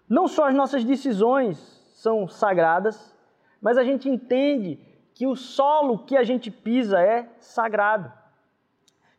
Não 0.08 0.26
só 0.26 0.48
as 0.48 0.54
nossas 0.54 0.84
decisões 0.84 1.58
são 1.94 2.26
sagradas, 2.26 3.16
mas 3.60 3.76
a 3.76 3.84
gente 3.84 4.08
entende 4.08 4.78
que 5.14 5.26
o 5.26 5.36
solo 5.36 6.04
que 6.04 6.16
a 6.16 6.22
gente 6.22 6.50
pisa 6.50 7.00
é 7.00 7.28
sagrado. 7.38 8.12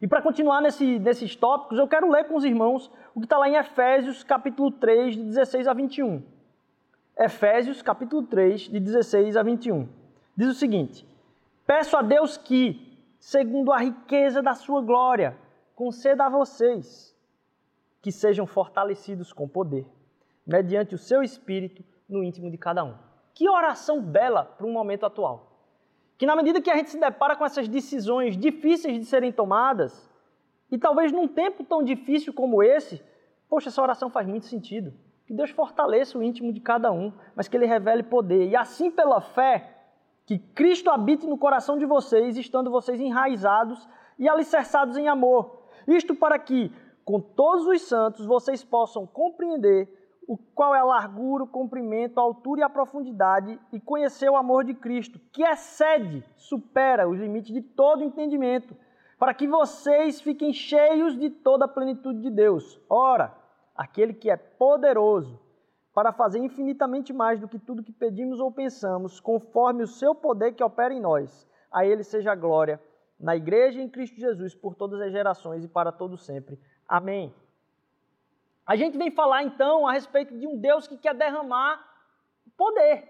E 0.02 0.08
para 0.08 0.22
continuar 0.22 0.62
nesse, 0.62 0.98
nesses 0.98 1.36
tópicos, 1.36 1.78
eu 1.78 1.88
quero 1.88 2.10
ler 2.10 2.26
com 2.26 2.36
os 2.36 2.44
irmãos 2.44 2.92
o 3.14 3.20
que 3.20 3.26
está 3.26 3.38
lá 3.38 3.48
em 3.48 3.56
Efésios, 3.56 4.24
capítulo 4.24 4.72
3, 4.72 5.16
de 5.16 5.24
16 5.24 5.68
a 5.68 5.74
21. 5.74 6.24
Efésios, 7.18 7.84
capítulo 7.84 8.24
3, 8.24 8.62
de 8.62 8.80
16 8.80 9.38
a 9.38 9.44
21. 9.44 9.88
Diz 10.36 10.48
o 10.48 10.54
seguinte: 10.56 11.06
Peço 11.68 11.96
a 11.96 12.02
Deus 12.02 12.36
que, 12.36 12.98
segundo 13.20 13.72
a 13.72 13.78
riqueza 13.78 14.42
da 14.42 14.56
sua 14.56 14.82
glória, 14.82 15.38
conceda 15.82 16.28
a 16.28 16.30
vocês 16.30 17.18
que 18.04 18.12
sejam 18.12 18.46
fortalecidos 18.46 19.34
com 19.34 19.48
poder, 19.48 19.88
mediante 20.46 20.94
o 20.94 20.98
seu 20.98 21.24
espírito 21.24 21.84
no 22.08 22.24
íntimo 22.24 22.52
de 22.52 22.58
cada 22.58 22.84
um. 22.84 22.96
Que 23.34 23.50
oração 23.50 24.00
bela 24.00 24.46
para 24.46 24.68
um 24.68 24.72
momento 24.72 25.08
atual 25.08 25.52
que 26.20 26.26
na 26.28 26.36
medida 26.36 26.62
que 26.62 26.70
a 26.70 26.78
gente 26.78 26.92
se 26.92 27.00
depara 27.00 27.36
com 27.36 27.44
essas 27.44 27.68
decisões 27.68 28.38
difíceis 28.38 29.00
de 29.00 29.06
serem 29.06 29.32
tomadas, 29.32 30.08
e 30.70 30.78
talvez 30.78 31.12
num 31.12 31.28
tempo 31.28 31.64
tão 31.64 31.82
difícil 31.82 32.32
como 32.32 32.62
esse, 32.62 33.02
poxa, 33.50 33.70
essa 33.70 33.82
oração 33.82 34.08
faz 34.08 34.28
muito 34.28 34.46
sentido. 34.46 34.94
Que 35.26 35.34
Deus 35.34 35.50
fortaleça 35.50 36.20
o 36.20 36.22
íntimo 36.22 36.54
de 36.54 36.60
cada 36.60 36.92
um, 36.92 37.12
mas 37.36 37.48
que 37.48 37.58
Ele 37.58 37.66
revele 37.66 38.04
poder. 38.04 38.48
E 38.50 38.56
assim, 38.56 38.92
pela 38.92 39.20
fé, 39.20 39.82
que 40.28 40.38
Cristo 40.38 40.92
habite 40.92 41.26
no 41.26 41.40
coração 41.40 41.76
de 41.76 41.88
vocês, 41.88 42.38
estando 42.38 42.70
vocês 42.70 43.02
enraizados 43.02 43.90
e 44.20 44.30
alicerçados 44.30 44.98
em 44.98 45.08
amor. 45.08 45.61
Isto 45.88 46.16
para 46.16 46.38
que, 46.40 46.72
com 47.04 47.20
todos 47.20 47.66
os 47.66 47.82
santos 47.82 48.26
vocês 48.26 48.64
possam 48.64 49.06
compreender 49.06 49.90
o 50.28 50.38
qual 50.38 50.74
é 50.74 50.80
a 50.80 50.86
largura, 50.86 51.44
o 51.44 51.48
comprimento, 51.48 52.20
a 52.20 52.24
altura 52.24 52.62
e 52.62 52.64
a 52.64 52.70
profundidade 52.70 53.60
e 53.72 53.80
conhecer 53.80 54.30
o 54.30 54.36
amor 54.36 54.64
de 54.64 54.74
Cristo, 54.74 55.20
que 55.32 55.44
excede, 55.44 56.24
supera 56.38 57.10
os 57.10 57.20
limites 57.20 57.54
de 57.54 57.62
todo 57.62 58.04
entendimento, 58.04 58.76
para 59.20 59.34
que 59.34 59.48
vocês 59.48 60.22
fiquem 60.22 60.54
cheios 60.54 61.18
de 61.18 61.30
toda 61.30 61.66
a 61.66 61.68
plenitude 61.68 62.22
de 62.22 62.30
Deus. 62.30 62.80
Ora, 62.90 63.36
aquele 63.76 64.14
que 64.14 64.30
é 64.30 64.38
poderoso 64.38 65.40
para 65.94 66.14
fazer 66.14 66.40
infinitamente 66.40 67.12
mais 67.12 67.40
do 67.40 67.48
que 67.48 67.60
tudo 67.60 67.84
que 67.84 67.92
pedimos 67.92 68.40
ou 68.40 68.52
pensamos, 68.52 69.20
conforme 69.20 69.84
o 69.84 69.88
seu 69.88 70.16
poder 70.16 70.54
que 70.54 70.64
opera 70.64 70.94
em 70.94 71.00
nós. 71.00 71.48
A 71.72 71.86
ele 71.86 72.04
seja 72.04 72.32
a 72.32 72.36
glória 72.36 72.82
na 73.22 73.36
igreja 73.36 73.80
em 73.80 73.88
Cristo 73.88 74.20
Jesus 74.20 74.56
por 74.56 74.76
todas 74.76 75.00
as 75.00 75.12
gerações 75.12 75.64
e 75.64 75.68
para 75.68 75.92
todo 75.92 76.18
sempre. 76.18 76.60
Amém. 76.88 77.34
A 78.66 78.76
gente 78.76 78.98
vem 78.98 79.12
falar 79.12 79.44
então 79.44 79.88
a 79.88 79.94
respeito 79.94 80.38
de 80.38 80.48
um 80.48 80.58
Deus 80.58 80.88
que 80.88 80.98
quer 80.98 81.14
derramar 81.14 81.86
poder. 82.58 83.08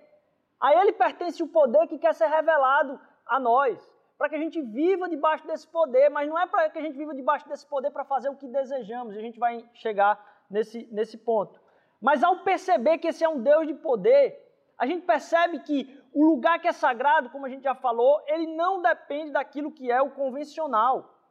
A 0.59 0.73
ele 0.75 0.93
pertence 0.93 1.41
o 1.41 1.47
poder 1.47 1.87
que 1.87 1.97
quer 1.97 2.13
ser 2.13 2.27
revelado 2.27 2.99
a 3.25 3.39
nós, 3.39 3.79
para 4.17 4.29
que 4.29 4.35
a 4.35 4.39
gente 4.39 4.61
viva 4.61 5.09
debaixo 5.09 5.47
desse 5.47 5.67
poder, 5.67 6.09
mas 6.09 6.29
não 6.29 6.37
é 6.37 6.45
para 6.45 6.69
que 6.69 6.77
a 6.77 6.81
gente 6.81 6.97
viva 6.97 7.15
debaixo 7.15 7.47
desse 7.47 7.65
poder 7.65 7.89
para 7.91 8.03
fazer 8.03 8.29
o 8.29 8.35
que 8.35 8.47
desejamos, 8.47 9.15
a 9.15 9.21
gente 9.21 9.39
vai 9.39 9.65
chegar 9.73 10.43
nesse, 10.49 10.87
nesse 10.91 11.17
ponto. 11.17 11.59
Mas 11.99 12.23
ao 12.23 12.39
perceber 12.43 12.97
que 12.97 13.07
esse 13.07 13.23
é 13.23 13.29
um 13.29 13.41
Deus 13.41 13.65
de 13.65 13.73
poder, 13.73 14.50
a 14.81 14.87
gente 14.87 15.05
percebe 15.05 15.59
que 15.59 15.95
o 16.11 16.25
lugar 16.25 16.59
que 16.59 16.67
é 16.67 16.71
sagrado, 16.71 17.29
como 17.29 17.45
a 17.45 17.49
gente 17.49 17.61
já 17.61 17.75
falou, 17.75 18.19
ele 18.25 18.47
não 18.55 18.81
depende 18.81 19.31
daquilo 19.31 19.71
que 19.71 19.91
é 19.91 20.01
o 20.01 20.09
convencional, 20.09 21.21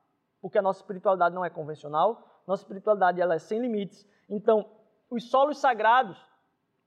porque 0.41 0.57
a 0.57 0.63
nossa 0.63 0.79
espiritualidade 0.79 1.35
não 1.35 1.45
é 1.45 1.51
convencional, 1.51 2.43
nossa 2.47 2.63
espiritualidade 2.63 3.21
ela 3.21 3.35
é 3.35 3.41
sem 3.41 3.59
limites. 3.59 4.09
Então, 4.29 4.71
os 5.11 5.29
solos 5.29 5.59
sagrados, 5.59 6.17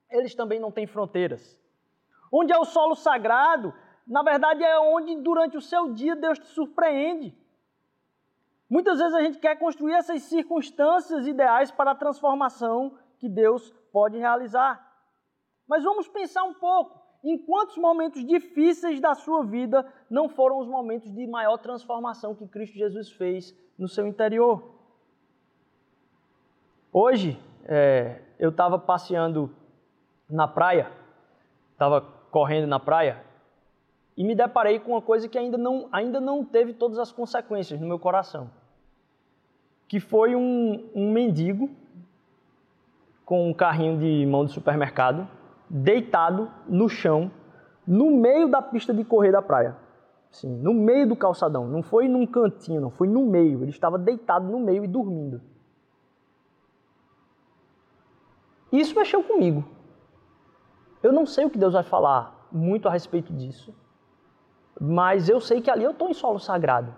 eles 0.10 0.34
também 0.34 0.58
não 0.58 0.72
têm 0.72 0.88
fronteiras. 0.88 1.60
Onde 2.32 2.53
é 2.53 2.58
o 2.58 2.63
solo 2.63 2.96
sagrado, 2.96 3.74
na 4.08 4.24
verdade 4.24 4.63
é 4.63 4.79
onde 4.79 5.17
durante 5.17 5.58
o 5.58 5.62
seu 5.62 5.93
dia 5.93 6.15
Deus 6.15 6.39
te 6.39 6.48
surpreende. 6.48 7.38
Muitas 8.70 9.00
vezes 9.00 9.13
a 9.13 9.22
gente 9.22 9.38
quer 9.38 9.60
construir 9.60 9.96
essas 9.96 10.22
circunstâncias 10.22 11.27
ideais 11.27 11.72
para 11.72 11.91
a 11.91 11.96
transformação 11.96 12.98
que 13.17 13.27
Deus 13.27 13.70
pode 13.91 14.17
realizar. 14.17 14.93
Mas 15.67 15.84
vamos 15.84 16.08
pensar 16.08 16.43
um 16.43 16.53
pouco. 16.53 17.01
Em 17.24 17.38
quantos 17.38 17.77
momentos 17.77 18.25
difíceis 18.25 19.00
da 19.00 19.15
sua 19.15 19.46
vida 19.46 19.86
não 20.10 20.27
foram 20.27 20.60
os 20.60 20.67
momentos 20.67 21.10
de 21.13 21.25
maior 21.25 21.58
transformação 21.58 22.36
que 22.36 22.48
Cristo 22.48 22.77
Jesus 22.77 23.12
fez 23.12 23.55
no 23.77 23.88
seu 23.88 24.05
interior? 24.05 24.74
Hoje, 26.91 27.39
é, 27.65 28.22
eu 28.38 28.50
estava 28.50 28.77
passeando 28.77 29.55
na 30.29 30.48
praia, 30.48 30.91
estava 31.72 32.01
correndo 32.29 32.67
na 32.67 32.79
praia, 32.79 33.24
e 34.15 34.24
me 34.24 34.36
deparei 34.36 34.79
com 34.79 34.92
uma 34.92 35.01
coisa 35.01 35.27
que 35.27 35.38
ainda 35.38 35.57
não, 35.57 35.88
ainda 35.92 36.20
não 36.20 36.44
teve 36.44 36.74
todas 36.74 37.00
as 37.00 37.11
consequências 37.11 37.79
no 37.79 37.88
meu 37.88 37.98
coração. 37.98 38.50
Que 39.88 40.00
foi 40.00 40.35
um, 40.35 40.90
um 40.94 41.11
mendigo 41.11 41.70
com 43.25 43.50
um 43.50 43.53
carrinho 43.53 43.98
de 43.98 44.25
mão 44.25 44.46
de 44.46 44.51
supermercado, 44.51 45.27
deitado 45.70 46.52
no 46.68 46.88
chão, 46.88 47.32
no 47.86 48.12
meio 48.12 48.50
da 48.50 48.62
pista 48.62 48.94
de 48.94 49.04
correr 49.04 49.32
da 49.32 49.42
praia. 49.42 49.76
Sim, 50.32 50.58
no 50.58 50.74
meio 50.74 51.08
do 51.08 51.16
calçadão. 51.16 51.68
Não 51.68 51.84
foi 51.84 52.08
num 52.08 52.26
cantinho, 52.26 52.82
não, 52.82 52.90
foi 52.90 53.08
no 53.08 53.26
meio. 53.26 53.62
Ele 53.62 53.70
estava 53.70 53.98
deitado 53.98 54.48
no 54.48 54.60
meio 54.60 54.84
e 54.84 54.88
dormindo. 54.88 55.42
Isso 58.72 58.96
mexeu 58.96 59.24
comigo. 59.24 59.64
Eu 61.04 61.12
não 61.14 61.26
sei 61.26 61.46
o 61.46 61.50
que 61.50 61.58
Deus 61.58 61.74
vai 61.74 61.84
falar 61.84 62.48
muito 62.52 62.88
a 62.88 62.92
respeito 62.92 63.32
disso, 63.32 63.76
mas 64.80 65.30
eu 65.30 65.40
sei 65.40 65.62
que 65.62 65.70
ali 65.70 65.84
eu 65.84 65.92
estou 65.92 66.10
em 66.10 66.14
solo 66.14 66.40
sagrado. 66.40 66.96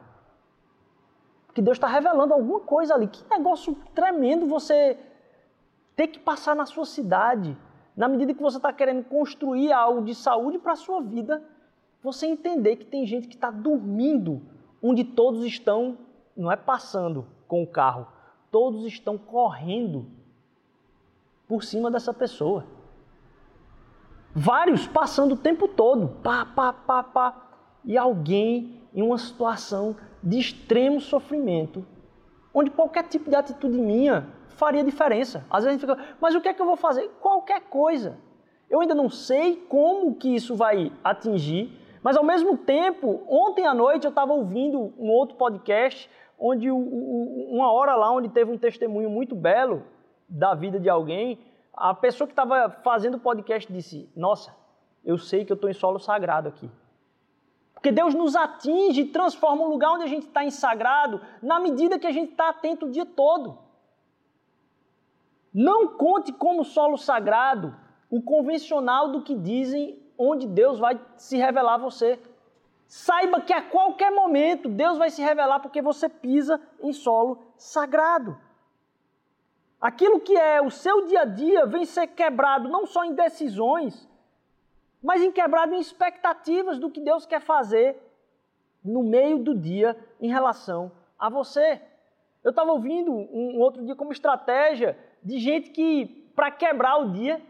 Que 1.54 1.62
Deus 1.62 1.76
está 1.76 1.88
revelando 1.88 2.34
alguma 2.34 2.62
coisa 2.62 2.94
ali. 2.94 3.08
Que 3.08 3.24
negócio 3.30 3.76
tremendo 3.94 4.48
você 4.48 4.98
ter 5.96 6.08
que 6.08 6.20
passar 6.20 6.56
na 6.56 6.66
sua 6.66 6.86
cidade. 6.86 7.58
Na 7.96 8.08
medida 8.08 8.34
que 8.34 8.42
você 8.42 8.58
está 8.58 8.74
querendo 8.74 9.04
construir 9.06 9.72
algo 9.72 10.04
de 10.04 10.14
saúde 10.14 10.60
para 10.60 10.74
a 10.74 10.76
sua 10.76 11.02
vida, 11.02 11.42
você 12.04 12.28
entender 12.28 12.76
que 12.76 12.86
tem 12.86 13.06
gente 13.06 13.28
que 13.28 13.36
está 13.36 13.50
dormindo 13.50 14.42
onde 14.82 15.04
todos 15.04 15.46
estão, 15.46 15.98
não 16.36 16.52
é 16.52 16.58
passando 16.58 17.26
com 17.48 17.64
o 17.64 17.68
carro, 17.68 18.08
todos 18.52 18.86
estão 18.86 19.18
correndo 19.18 20.06
por 21.48 21.64
cima 21.64 21.90
dessa 21.90 22.14
pessoa. 22.14 22.66
Vários 24.34 24.86
passando 24.86 25.34
o 25.34 25.38
tempo 25.38 25.68
todo, 25.68 26.10
pá, 26.22 26.46
pá, 26.46 26.74
pá, 26.74 27.04
pá. 27.04 27.42
E 27.86 27.98
alguém 27.98 28.82
em 28.94 29.02
uma 29.02 29.18
situação 29.18 29.96
de 30.22 30.38
extremo 30.38 31.00
sofrimento, 31.00 31.86
onde 32.54 32.70
qualquer 32.70 33.08
tipo 33.08 33.30
de 33.30 33.36
atitude 33.36 33.78
minha 33.78 34.28
faria 34.56 34.84
diferença. 34.84 35.46
Às 35.50 35.64
vezes 35.64 35.68
a 35.68 35.72
gente 35.72 35.82
fica, 35.82 36.16
mas 36.20 36.36
o 36.36 36.42
que 36.42 36.48
é 36.48 36.54
que 36.54 36.62
eu 36.62 36.66
vou 36.66 36.76
fazer? 36.76 37.10
Qualquer 37.22 37.62
coisa. 37.62 38.18
Eu 38.70 38.82
ainda 38.82 38.96
não 38.96 39.10
sei 39.10 39.58
como 39.70 40.16
que 40.16 40.34
isso 40.34 40.56
vai 40.56 40.92
atingir, 41.04 41.72
mas 42.02 42.18
ao 42.18 42.24
mesmo 42.24 42.58
tempo, 42.58 43.24
ontem 43.28 43.66
à 43.66 43.74
noite 43.74 44.06
eu 44.06 44.10
estava 44.10 44.34
ouvindo 44.34 44.94
um 44.98 45.10
outro 45.10 45.38
podcast, 45.38 46.10
onde 46.40 46.70
uma 46.70 47.72
hora 47.72 47.96
lá, 47.96 48.12
onde 48.12 48.30
teve 48.30 48.52
um 48.52 48.58
testemunho 48.58 49.10
muito 49.10 49.36
belo 49.36 49.84
da 50.28 50.54
vida 50.56 50.80
de 50.80 50.90
alguém, 50.90 51.40
a 51.74 51.94
pessoa 51.94 52.28
que 52.28 52.32
estava 52.32 52.70
fazendo 52.84 53.16
o 53.16 53.20
podcast 53.20 53.72
disse: 53.72 54.10
Nossa, 54.16 54.56
eu 55.04 55.18
sei 55.18 55.46
que 55.46 55.52
eu 55.52 55.56
estou 55.56 55.70
em 55.70 55.74
solo 55.74 56.00
sagrado 56.00 56.48
aqui. 56.48 56.70
Porque 57.74 57.92
Deus 57.92 58.16
nos 58.16 58.36
atinge 58.36 59.02
e 59.02 59.06
transforma 59.06 59.64
um 59.64 59.68
lugar 59.68 59.92
onde 59.92 60.06
a 60.06 60.08
gente 60.08 60.26
está 60.26 60.44
em 60.44 60.50
sagrado 60.50 61.22
na 61.42 61.60
medida 61.60 62.00
que 62.00 62.08
a 62.08 62.12
gente 62.12 62.32
está 62.32 62.50
atento 62.50 62.88
o 62.88 62.92
dia 62.92 63.06
todo. 63.06 63.65
Não 65.58 65.88
conte 65.88 66.34
como 66.34 66.66
solo 66.66 66.98
sagrado 66.98 67.74
o 68.10 68.22
convencional 68.22 69.14
do 69.14 69.22
que 69.22 69.34
dizem 69.34 69.98
onde 70.18 70.46
Deus 70.46 70.78
vai 70.80 71.00
se 71.16 71.38
revelar 71.38 71.76
a 71.76 71.78
você. 71.78 72.20
Saiba 72.86 73.40
que 73.40 73.54
a 73.54 73.62
qualquer 73.62 74.12
momento 74.12 74.68
Deus 74.68 74.98
vai 74.98 75.10
se 75.10 75.22
revelar 75.22 75.62
porque 75.62 75.82
você 75.82 76.10
pisa 76.10 76.60
em 76.82 76.92
solo 76.92 77.42
sagrado. 77.56 78.38
Aquilo 79.80 80.20
que 80.20 80.36
é 80.36 80.62
o 80.62 80.70
seu 80.70 81.06
dia 81.06 81.22
a 81.22 81.26
dia 81.26 81.66
vem 81.66 81.86
ser 81.86 82.08
quebrado 82.08 82.68
não 82.68 82.86
só 82.86 83.06
em 83.06 83.14
decisões, 83.14 84.10
mas 85.02 85.22
em 85.22 85.32
quebrado 85.32 85.74
em 85.74 85.80
expectativas 85.80 86.78
do 86.78 86.92
que 86.92 87.00
Deus 87.00 87.26
quer 87.26 87.40
fazer 87.40 87.98
no 88.84 89.04
meio 89.04 89.40
do 89.40 89.58
dia 89.58 89.98
em 90.20 90.28
relação 90.28 90.92
a 91.18 91.30
você. 91.30 91.82
Eu 92.44 92.50
estava 92.50 92.74
ouvindo 92.74 93.12
um 93.12 93.58
outro 93.62 93.86
dia 93.86 93.96
como 93.96 94.12
estratégia 94.12 94.98
de 95.26 95.40
gente 95.40 95.72
que, 95.72 96.06
para 96.36 96.52
quebrar 96.52 96.98
o 96.98 97.12
dia, 97.12 97.42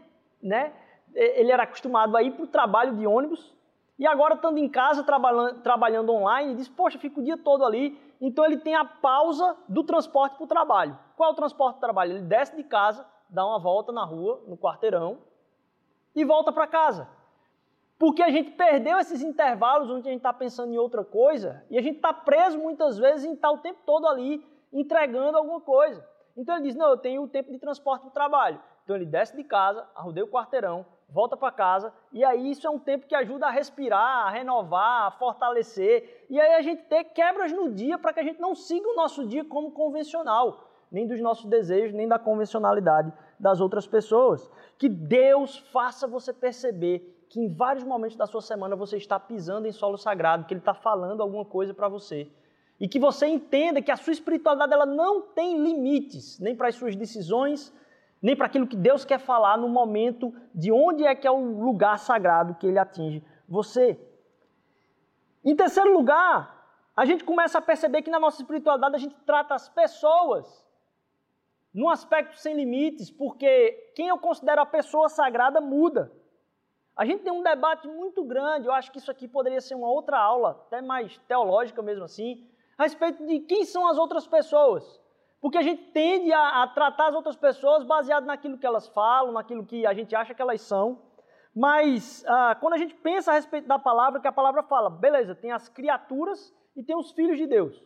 né, 0.42 0.72
ele 1.14 1.52
era 1.52 1.62
acostumado 1.62 2.16
a 2.16 2.22
ir 2.22 2.32
para 2.32 2.44
o 2.44 2.48
trabalho 2.48 2.96
de 2.96 3.06
ônibus 3.06 3.54
e 3.98 4.06
agora, 4.06 4.34
estando 4.34 4.58
em 4.58 4.68
casa, 4.68 5.02
trabalhando, 5.02 5.60
trabalhando 5.62 6.12
online, 6.12 6.54
diz: 6.54 6.68
Poxa, 6.68 6.98
fico 6.98 7.20
o 7.20 7.24
dia 7.24 7.36
todo 7.36 7.64
ali. 7.64 7.98
Então, 8.20 8.44
ele 8.44 8.58
tem 8.58 8.74
a 8.74 8.84
pausa 8.84 9.56
do 9.68 9.82
transporte 9.84 10.36
para 10.36 10.44
o 10.44 10.48
trabalho. 10.48 10.98
Qual 11.16 11.30
é 11.30 11.32
o 11.32 11.36
transporte 11.36 11.76
para 11.76 11.78
o 11.78 11.80
trabalho? 11.80 12.12
Ele 12.12 12.22
desce 12.22 12.54
de 12.56 12.62
casa, 12.62 13.06
dá 13.28 13.46
uma 13.46 13.58
volta 13.58 13.92
na 13.92 14.04
rua, 14.04 14.42
no 14.46 14.56
quarteirão, 14.56 15.18
e 16.14 16.24
volta 16.24 16.52
para 16.52 16.66
casa. 16.66 17.08
Porque 17.98 18.22
a 18.22 18.28
gente 18.28 18.50
perdeu 18.50 18.98
esses 18.98 19.22
intervalos 19.22 19.88
onde 19.88 20.08
a 20.08 20.12
gente 20.12 20.20
está 20.20 20.32
pensando 20.32 20.72
em 20.72 20.76
outra 20.76 21.02
coisa 21.02 21.64
e 21.70 21.78
a 21.78 21.80
gente 21.80 21.96
está 21.96 22.12
preso 22.12 22.58
muitas 22.58 22.98
vezes 22.98 23.24
em 23.24 23.32
estar 23.32 23.50
o 23.50 23.58
tempo 23.58 23.80
todo 23.86 24.06
ali 24.06 24.44
entregando 24.70 25.38
alguma 25.38 25.62
coisa. 25.62 26.06
Então 26.36 26.56
ele 26.56 26.64
diz: 26.64 26.74
Não, 26.74 26.90
eu 26.90 26.96
tenho 26.96 27.22
o 27.22 27.28
tempo 27.28 27.50
de 27.50 27.58
transporte 27.58 28.02
para 28.02 28.08
o 28.10 28.12
trabalho. 28.12 28.60
Então 28.84 28.94
ele 28.94 29.06
desce 29.06 29.36
de 29.36 29.42
casa, 29.42 29.84
arrodeia 29.96 30.24
o 30.24 30.28
quarteirão, 30.28 30.86
volta 31.08 31.36
para 31.36 31.50
casa, 31.50 31.92
e 32.12 32.24
aí 32.24 32.52
isso 32.52 32.66
é 32.68 32.70
um 32.70 32.78
tempo 32.78 33.06
que 33.06 33.16
ajuda 33.16 33.46
a 33.46 33.50
respirar, 33.50 34.28
a 34.28 34.30
renovar, 34.30 35.08
a 35.08 35.10
fortalecer. 35.10 36.26
E 36.30 36.40
aí 36.40 36.54
a 36.54 36.62
gente 36.62 36.84
tem 36.84 37.04
quebras 37.04 37.50
no 37.50 37.72
dia 37.72 37.98
para 37.98 38.12
que 38.12 38.20
a 38.20 38.22
gente 38.22 38.40
não 38.40 38.54
siga 38.54 38.88
o 38.88 38.94
nosso 38.94 39.26
dia 39.26 39.44
como 39.44 39.72
convencional, 39.72 40.68
nem 40.90 41.04
dos 41.04 41.20
nossos 41.20 41.46
desejos, 41.46 41.94
nem 41.94 42.06
da 42.06 42.16
convencionalidade 42.16 43.12
das 43.40 43.60
outras 43.60 43.88
pessoas. 43.88 44.48
Que 44.78 44.88
Deus 44.88 45.58
faça 45.72 46.06
você 46.06 46.32
perceber 46.32 47.26
que 47.28 47.40
em 47.40 47.52
vários 47.52 47.82
momentos 47.82 48.16
da 48.16 48.26
sua 48.26 48.40
semana 48.40 48.76
você 48.76 48.96
está 48.96 49.18
pisando 49.18 49.66
em 49.66 49.72
solo 49.72 49.96
sagrado, 49.96 50.44
que 50.44 50.54
Ele 50.54 50.60
está 50.60 50.74
falando 50.74 51.22
alguma 51.22 51.44
coisa 51.44 51.74
para 51.74 51.88
você. 51.88 52.30
E 52.78 52.86
que 52.86 52.98
você 52.98 53.26
entenda 53.26 53.80
que 53.80 53.90
a 53.90 53.96
sua 53.96 54.12
espiritualidade 54.12 54.72
ela 54.72 54.86
não 54.86 55.22
tem 55.22 55.62
limites, 55.62 56.38
nem 56.38 56.54
para 56.54 56.68
as 56.68 56.74
suas 56.74 56.94
decisões, 56.94 57.72
nem 58.20 58.36
para 58.36 58.46
aquilo 58.46 58.66
que 58.66 58.76
Deus 58.76 59.04
quer 59.04 59.18
falar 59.18 59.56
no 59.56 59.68
momento 59.68 60.34
de 60.54 60.70
onde 60.70 61.04
é 61.04 61.14
que 61.14 61.26
é 61.26 61.30
o 61.30 61.60
lugar 61.60 61.98
sagrado 61.98 62.54
que 62.54 62.66
Ele 62.66 62.78
atinge 62.78 63.24
você. 63.48 63.98
Em 65.44 65.54
terceiro 65.54 65.92
lugar, 65.92 66.56
a 66.96 67.04
gente 67.04 67.24
começa 67.24 67.58
a 67.58 67.62
perceber 67.62 68.02
que 68.02 68.10
na 68.10 68.18
nossa 68.18 68.40
espiritualidade 68.42 68.96
a 68.96 68.98
gente 68.98 69.14
trata 69.24 69.54
as 69.54 69.68
pessoas 69.68 70.66
no 71.72 71.90
aspecto 71.90 72.38
sem 72.38 72.54
limites, 72.54 73.10
porque 73.10 73.92
quem 73.94 74.08
eu 74.08 74.18
considero 74.18 74.62
a 74.62 74.66
pessoa 74.66 75.10
sagrada 75.10 75.60
muda. 75.60 76.10
A 76.96 77.04
gente 77.04 77.22
tem 77.22 77.32
um 77.32 77.42
debate 77.42 77.86
muito 77.86 78.24
grande, 78.24 78.66
eu 78.66 78.72
acho 78.72 78.90
que 78.90 78.96
isso 78.96 79.10
aqui 79.10 79.28
poderia 79.28 79.60
ser 79.60 79.74
uma 79.74 79.90
outra 79.90 80.18
aula, 80.18 80.52
até 80.66 80.80
mais 80.80 81.18
teológica 81.28 81.82
mesmo 81.82 82.04
assim, 82.04 82.48
a 82.78 82.82
respeito 82.84 83.24
de 83.26 83.40
quem 83.40 83.64
são 83.64 83.86
as 83.86 83.96
outras 83.96 84.26
pessoas. 84.26 85.00
Porque 85.40 85.58
a 85.58 85.62
gente 85.62 85.82
tende 85.92 86.32
a, 86.32 86.62
a 86.62 86.68
tratar 86.68 87.08
as 87.08 87.14
outras 87.14 87.36
pessoas 87.36 87.84
baseado 87.84 88.24
naquilo 88.24 88.58
que 88.58 88.66
elas 88.66 88.88
falam, 88.88 89.32
naquilo 89.32 89.64
que 89.64 89.86
a 89.86 89.94
gente 89.94 90.14
acha 90.14 90.34
que 90.34 90.42
elas 90.42 90.60
são. 90.60 91.02
Mas 91.54 92.24
ah, 92.26 92.56
quando 92.60 92.74
a 92.74 92.78
gente 92.78 92.94
pensa 92.94 93.30
a 93.30 93.34
respeito 93.34 93.66
da 93.66 93.78
palavra, 93.78 94.20
que 94.20 94.28
a 94.28 94.32
palavra 94.32 94.62
fala, 94.62 94.90
beleza, 94.90 95.34
tem 95.34 95.52
as 95.52 95.68
criaturas 95.68 96.54
e 96.76 96.82
tem 96.82 96.96
os 96.96 97.12
filhos 97.12 97.38
de 97.38 97.46
Deus. 97.46 97.82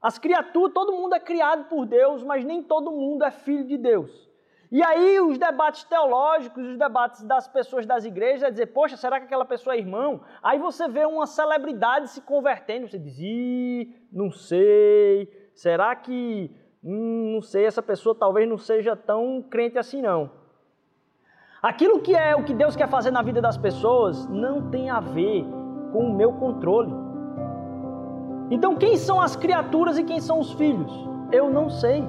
As 0.00 0.18
criaturas, 0.18 0.72
todo 0.72 0.92
mundo 0.92 1.14
é 1.14 1.20
criado 1.20 1.68
por 1.68 1.86
Deus, 1.86 2.24
mas 2.24 2.44
nem 2.44 2.62
todo 2.62 2.90
mundo 2.90 3.24
é 3.24 3.30
filho 3.30 3.66
de 3.66 3.76
Deus. 3.76 4.31
E 4.72 4.82
aí 4.82 5.20
os 5.20 5.36
debates 5.36 5.84
teológicos, 5.84 6.66
os 6.66 6.78
debates 6.78 7.22
das 7.24 7.46
pessoas 7.46 7.84
das 7.84 8.06
igrejas, 8.06 8.44
é 8.44 8.50
dizer, 8.50 8.68
poxa, 8.68 8.96
será 8.96 9.20
que 9.20 9.26
aquela 9.26 9.44
pessoa 9.44 9.76
é 9.76 9.78
irmão? 9.78 10.22
Aí 10.42 10.58
você 10.58 10.88
vê 10.88 11.04
uma 11.04 11.26
celebridade 11.26 12.08
se 12.08 12.22
convertendo, 12.22 12.88
você 12.88 12.98
diz, 12.98 13.18
ih, 13.18 13.94
não 14.10 14.30
sei, 14.30 15.30
será 15.54 15.94
que, 15.94 16.50
hum, 16.82 17.34
não 17.34 17.42
sei, 17.42 17.66
essa 17.66 17.82
pessoa 17.82 18.14
talvez 18.14 18.48
não 18.48 18.56
seja 18.56 18.96
tão 18.96 19.42
crente 19.42 19.76
assim 19.76 20.00
não. 20.00 20.30
Aquilo 21.62 22.00
que 22.00 22.16
é 22.16 22.34
o 22.34 22.42
que 22.42 22.54
Deus 22.54 22.74
quer 22.74 22.88
fazer 22.88 23.10
na 23.10 23.20
vida 23.20 23.42
das 23.42 23.58
pessoas 23.58 24.26
não 24.30 24.70
tem 24.70 24.88
a 24.88 25.00
ver 25.00 25.44
com 25.92 26.06
o 26.06 26.14
meu 26.14 26.32
controle. 26.32 26.94
Então 28.50 28.74
quem 28.74 28.96
são 28.96 29.20
as 29.20 29.36
criaturas 29.36 29.98
e 29.98 30.02
quem 30.02 30.18
são 30.18 30.40
os 30.40 30.54
filhos? 30.54 30.90
Eu 31.30 31.50
não 31.50 31.68
sei. 31.68 32.02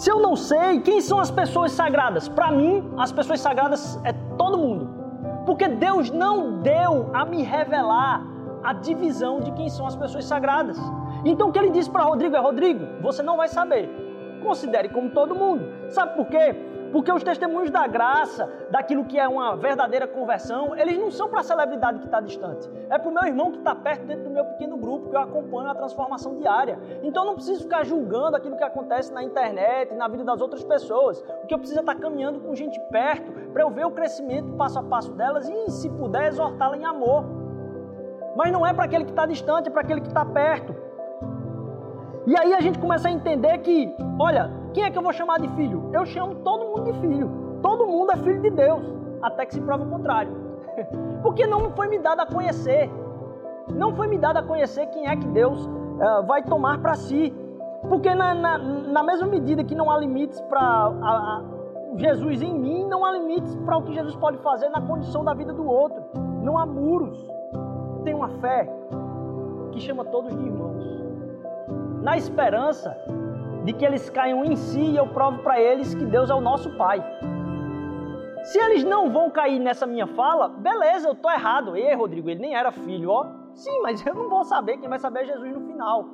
Se 0.00 0.10
eu 0.10 0.18
não 0.18 0.34
sei 0.34 0.80
quem 0.80 0.98
são 1.02 1.18
as 1.18 1.30
pessoas 1.30 1.72
sagradas, 1.72 2.26
para 2.26 2.50
mim, 2.50 2.90
as 2.96 3.12
pessoas 3.12 3.38
sagradas 3.38 4.00
é 4.02 4.14
todo 4.38 4.56
mundo. 4.56 4.88
Porque 5.44 5.68
Deus 5.68 6.10
não 6.10 6.62
deu 6.62 7.10
a 7.12 7.26
me 7.26 7.42
revelar 7.42 8.26
a 8.64 8.72
divisão 8.72 9.40
de 9.40 9.52
quem 9.52 9.68
são 9.68 9.86
as 9.86 9.94
pessoas 9.94 10.24
sagradas. 10.24 10.78
Então 11.22 11.50
o 11.50 11.52
que 11.52 11.58
ele 11.58 11.68
disse 11.68 11.90
para 11.90 12.02
Rodrigo 12.02 12.34
é: 12.34 12.40
Rodrigo, 12.40 12.86
você 13.02 13.22
não 13.22 13.36
vai 13.36 13.48
saber. 13.48 13.90
Considere 14.42 14.88
como 14.88 15.10
todo 15.10 15.34
mundo. 15.34 15.66
Sabe 15.90 16.16
por 16.16 16.28
quê? 16.28 16.56
Porque 16.92 17.12
os 17.12 17.22
testemunhos 17.22 17.70
da 17.70 17.86
graça, 17.86 18.48
daquilo 18.70 19.04
que 19.04 19.18
é 19.18 19.28
uma 19.28 19.56
verdadeira 19.56 20.06
conversão, 20.06 20.76
eles 20.76 20.98
não 20.98 21.10
são 21.10 21.28
para 21.28 21.40
a 21.40 21.42
celebridade 21.42 21.98
que 22.00 22.06
está 22.06 22.20
distante. 22.20 22.68
É 22.88 22.98
para 22.98 23.08
o 23.08 23.12
meu 23.12 23.24
irmão 23.24 23.50
que 23.52 23.58
está 23.58 23.74
perto 23.74 24.06
dentro 24.06 24.24
do 24.24 24.30
meu 24.30 24.44
pequeno 24.44 24.76
grupo, 24.76 25.08
que 25.08 25.16
eu 25.16 25.20
acompanho 25.20 25.70
a 25.70 25.74
transformação 25.74 26.36
diária. 26.36 26.78
Então 27.02 27.22
eu 27.22 27.28
não 27.28 27.34
preciso 27.34 27.62
ficar 27.62 27.84
julgando 27.84 28.36
aquilo 28.36 28.56
que 28.56 28.64
acontece 28.64 29.12
na 29.12 29.22
internet, 29.22 29.94
na 29.94 30.08
vida 30.08 30.24
das 30.24 30.40
outras 30.40 30.64
pessoas. 30.64 31.22
O 31.42 31.46
que 31.46 31.54
eu 31.54 31.58
preciso 31.58 31.78
é 31.78 31.82
estar 31.82 31.94
tá 31.94 32.00
caminhando 32.00 32.40
com 32.40 32.54
gente 32.54 32.78
perto, 32.90 33.30
para 33.52 33.62
eu 33.62 33.70
ver 33.70 33.86
o 33.86 33.90
crescimento 33.90 34.52
passo 34.54 34.78
a 34.78 34.82
passo 34.82 35.12
delas 35.12 35.48
e, 35.48 35.70
se 35.70 35.88
puder, 35.90 36.28
exortá-la 36.28 36.76
em 36.76 36.84
amor. 36.84 37.24
Mas 38.36 38.52
não 38.52 38.66
é 38.66 38.72
para 38.72 38.84
aquele 38.84 39.04
que 39.04 39.10
está 39.10 39.26
distante, 39.26 39.68
é 39.68 39.70
para 39.70 39.82
aquele 39.82 40.00
que 40.00 40.08
está 40.08 40.24
perto. 40.24 40.74
E 42.26 42.38
aí 42.38 42.52
a 42.54 42.60
gente 42.60 42.78
começa 42.78 43.08
a 43.08 43.10
entender 43.10 43.58
que, 43.58 43.94
olha, 44.18 44.59
quem 44.72 44.84
é 44.84 44.90
que 44.90 44.96
eu 44.96 45.02
vou 45.02 45.12
chamar 45.12 45.40
de 45.40 45.48
filho? 45.48 45.90
Eu 45.92 46.06
chamo 46.06 46.36
todo 46.36 46.64
mundo 46.64 46.92
de 46.92 47.00
filho. 47.00 47.30
Todo 47.62 47.86
mundo 47.86 48.12
é 48.12 48.16
filho 48.16 48.40
de 48.40 48.50
Deus, 48.50 48.82
até 49.22 49.44
que 49.44 49.54
se 49.54 49.60
prova 49.60 49.84
o 49.84 49.90
contrário. 49.90 50.32
Porque 51.22 51.46
não 51.46 51.70
foi 51.72 51.88
me 51.88 51.98
dado 51.98 52.20
a 52.20 52.26
conhecer. 52.26 52.90
Não 53.74 53.94
foi 53.94 54.06
me 54.06 54.18
dado 54.18 54.38
a 54.38 54.42
conhecer 54.42 54.86
quem 54.86 55.06
é 55.06 55.16
que 55.16 55.26
Deus 55.28 55.66
uh, 55.66 56.24
vai 56.26 56.42
tomar 56.42 56.78
para 56.78 56.94
si. 56.94 57.32
Porque 57.88 58.14
na, 58.14 58.34
na, 58.34 58.58
na, 58.58 59.02
mesma 59.02 59.26
medida 59.26 59.64
que 59.64 59.74
não 59.74 59.90
há 59.90 59.98
limites 59.98 60.40
para 60.42 61.42
Jesus 61.96 62.42
em 62.42 62.54
mim, 62.54 62.86
não 62.86 63.04
há 63.04 63.12
limites 63.12 63.54
para 63.64 63.78
o 63.78 63.82
que 63.82 63.92
Jesus 63.92 64.14
pode 64.16 64.38
fazer 64.38 64.68
na 64.68 64.80
condição 64.80 65.24
da 65.24 65.34
vida 65.34 65.52
do 65.52 65.66
outro. 65.66 66.02
Não 66.42 66.58
há 66.58 66.66
muros. 66.66 67.18
Tem 68.04 68.14
uma 68.14 68.28
fé 68.40 68.68
que 69.72 69.80
chama 69.80 70.04
todos 70.04 70.34
de 70.36 70.44
irmãos. 70.44 70.84
Na 72.02 72.16
esperança 72.16 72.96
de 73.64 73.72
que 73.72 73.84
eles 73.84 74.08
caiam 74.08 74.44
em 74.44 74.56
si 74.56 74.80
e 74.80 74.96
eu 74.96 75.06
provo 75.06 75.42
para 75.42 75.60
eles 75.60 75.94
que 75.94 76.04
Deus 76.04 76.30
é 76.30 76.34
o 76.34 76.40
nosso 76.40 76.70
Pai. 76.76 77.04
Se 78.44 78.58
eles 78.58 78.84
não 78.84 79.10
vão 79.10 79.30
cair 79.30 79.58
nessa 79.58 79.86
minha 79.86 80.06
fala, 80.06 80.48
beleza, 80.48 81.08
eu 81.08 81.12
estou 81.12 81.30
errado. 81.30 81.76
Ei, 81.76 81.94
Rodrigo, 81.94 82.30
ele 82.30 82.40
nem 82.40 82.54
era 82.54 82.72
filho, 82.72 83.10
ó. 83.10 83.26
Sim, 83.54 83.80
mas 83.82 84.04
eu 84.06 84.14
não 84.14 84.28
vou 84.28 84.44
saber, 84.44 84.78
quem 84.78 84.88
vai 84.88 84.98
saber 84.98 85.20
é 85.20 85.24
Jesus 85.26 85.52
no 85.52 85.60
final. 85.60 86.06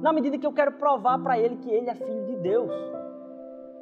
Na 0.00 0.12
medida 0.12 0.38
que 0.38 0.46
eu 0.46 0.52
quero 0.52 0.72
provar 0.72 1.18
para 1.18 1.38
ele 1.38 1.56
que 1.56 1.70
ele 1.70 1.90
é 1.90 1.94
filho 1.94 2.26
de 2.26 2.36
Deus. 2.36 2.70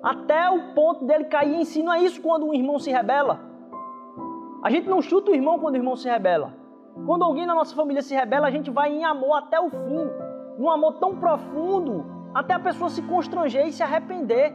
Até 0.03 0.49
o 0.49 0.75
ponto 0.75 1.05
dele 1.05 1.25
cair 1.25 1.55
em 1.55 1.65
si, 1.65 1.83
não 1.83 1.93
é 1.93 2.01
isso 2.01 2.23
quando 2.23 2.47
um 2.47 2.55
irmão 2.55 2.79
se 2.79 2.91
rebela. 2.91 3.41
A 4.63 4.71
gente 4.71 4.89
não 4.89 5.03
chuta 5.03 5.31
o 5.31 5.35
irmão 5.35 5.59
quando 5.59 5.75
o 5.75 5.79
irmão 5.79 5.95
se 5.95 6.09
rebela. 6.09 6.55
Quando 7.05 7.23
alguém 7.23 7.45
na 7.45 7.55
nossa 7.55 7.75
família 7.77 8.01
se 8.01 8.15
rebela, 8.15 8.47
a 8.47 8.51
gente 8.51 8.71
vai 8.71 8.93
em 8.93 9.05
amor 9.05 9.35
até 9.37 9.61
o 9.61 9.69
fim. 9.69 10.11
Num 10.59 10.71
amor 10.71 10.95
tão 10.95 11.17
profundo 11.17 12.16
até 12.37 12.53
a 12.53 12.61
pessoa 12.61 12.91
se 12.91 13.01
constranger 13.01 13.67
e 13.67 13.73
se 13.73 13.83
arrepender 13.83 14.55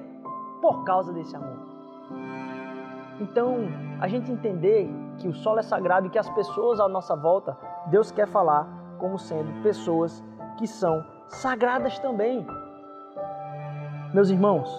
por 0.61 0.83
causa 0.83 1.11
desse 1.11 1.35
amor. 1.35 1.57
Então, 3.19 3.57
a 3.99 4.07
gente 4.07 4.31
entender 4.31 4.87
que 5.17 5.27
o 5.27 5.33
solo 5.33 5.57
é 5.57 5.63
sagrado 5.63 6.05
e 6.05 6.09
que 6.11 6.19
as 6.19 6.29
pessoas 6.29 6.79
à 6.79 6.87
nossa 6.87 7.15
volta, 7.15 7.57
Deus 7.87 8.11
quer 8.11 8.27
falar 8.27 8.67
como 8.99 9.17
sendo 9.17 9.63
pessoas 9.63 10.23
que 10.57 10.67
são 10.67 11.03
sagradas 11.27 11.97
também. 11.97 12.45
Meus 14.13 14.29
irmãos, 14.29 14.69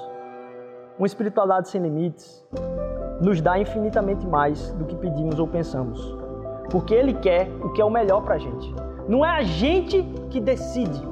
uma 0.96 1.06
espiritualidade 1.06 1.70
sem 1.70 1.82
limites 1.82 2.46
nos 3.20 3.40
dá 3.40 3.58
infinitamente 3.58 4.24
mais 4.28 4.72
do 4.74 4.84
que 4.84 4.94
pedimos 4.94 5.40
ou 5.40 5.48
pensamos, 5.48 6.16
porque 6.70 6.94
Ele 6.94 7.14
quer 7.14 7.48
o 7.64 7.72
que 7.72 7.82
é 7.82 7.84
o 7.84 7.90
melhor 7.90 8.22
para 8.22 8.36
a 8.36 8.38
gente. 8.38 8.72
Não 9.08 9.26
é 9.26 9.30
a 9.30 9.42
gente 9.42 10.04
que 10.30 10.40
decide, 10.40 11.11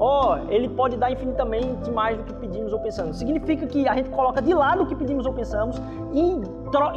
ó, 0.00 0.34
oh, 0.34 0.50
ele 0.50 0.66
pode 0.70 0.96
dar 0.96 1.12
infinitamente 1.12 1.90
mais 1.90 2.16
do 2.16 2.24
que 2.24 2.32
pedimos 2.32 2.72
ou 2.72 2.80
pensamos. 2.80 3.18
Significa 3.18 3.66
que 3.66 3.86
a 3.86 3.94
gente 3.94 4.08
coloca 4.08 4.40
de 4.40 4.54
lado 4.54 4.82
o 4.82 4.86
que 4.86 4.94
pedimos 4.94 5.26
ou 5.26 5.32
pensamos 5.34 5.80
e 6.12 6.40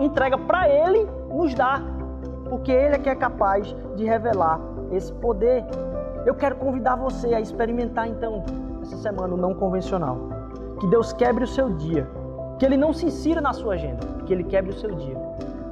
entrega 0.04 0.38
para 0.38 0.70
ele 0.70 1.06
nos 1.30 1.54
dar, 1.54 1.84
porque 2.50 2.72
ele 2.72 2.96
é 2.96 3.00
que 3.00 3.10
é 3.10 3.16
capaz 3.16 3.76
de 3.98 4.06
revelar 4.06 4.60
esse 4.90 5.12
poder. 5.12 5.66
Eu 6.26 6.34
quero 6.34 6.56
convidar 6.56 6.96
você 6.96 7.34
a 7.34 7.42
experimentar 7.42 8.08
então 8.08 8.46
essa 8.82 8.96
semana 8.96 9.34
o 9.34 9.38
não 9.38 9.54
convencional. 9.54 10.18
Que 10.80 10.88
Deus 10.88 11.12
quebre 11.12 11.44
o 11.44 11.48
seu 11.48 11.72
dia, 11.72 12.08
que 12.58 12.66
ele 12.66 12.78
não 12.78 12.94
se 12.94 13.06
insira 13.08 13.42
na 13.42 13.52
sua 13.52 13.74
agenda, 13.74 14.08
que 14.26 14.32
ele 14.32 14.46
quebre 14.46 14.72
o 14.72 14.80
seu 14.80 14.96
dia. 14.96 15.18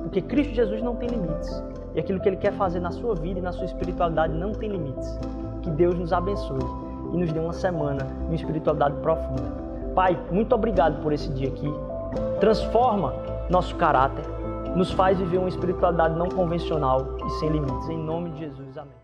Porque 0.02 0.22
Cristo 0.22 0.54
Jesus 0.54 0.82
não 0.82 0.98
tem 0.98 1.08
limites. 1.08 1.64
E 1.96 2.00
aquilo 2.00 2.20
que 2.20 2.28
ele 2.28 2.38
quer 2.38 2.52
fazer 2.54 2.82
na 2.82 2.92
sua 2.92 3.16
vida 3.16 3.40
e 3.40 3.42
na 3.42 3.54
sua 3.54 3.66
espiritualidade 3.66 4.34
não 4.34 4.52
tem 4.52 4.70
limites. 4.70 5.18
Que 5.62 5.70
Deus 5.70 5.98
nos 5.98 6.12
abençoe 6.12 6.81
e 7.12 7.18
nos 7.18 7.32
dê 7.32 7.40
uma 7.40 7.54
semana 7.54 8.08
de 8.30 8.36
espiritualidade 8.36 8.96
profunda. 8.98 9.52
Pai, 9.96 10.18
muito 10.32 10.56
obrigado 10.56 11.02
por 11.02 11.12
esse 11.12 11.30
dia 11.30 11.50
aqui. 11.50 11.72
Transforma 12.40 13.14
nosso 13.50 13.76
caráter, 13.76 14.26
nos 14.76 14.92
faz 14.92 15.18
viver 15.20 15.38
uma 15.38 15.50
espiritualidade 15.50 16.18
não 16.18 16.30
convencional 16.30 17.18
e 17.26 17.30
sem 17.32 17.50
limites. 17.50 17.90
Em 17.90 17.98
nome 17.98 18.32
de 18.32 18.40
Jesus, 18.40 18.78
amém. 18.78 19.01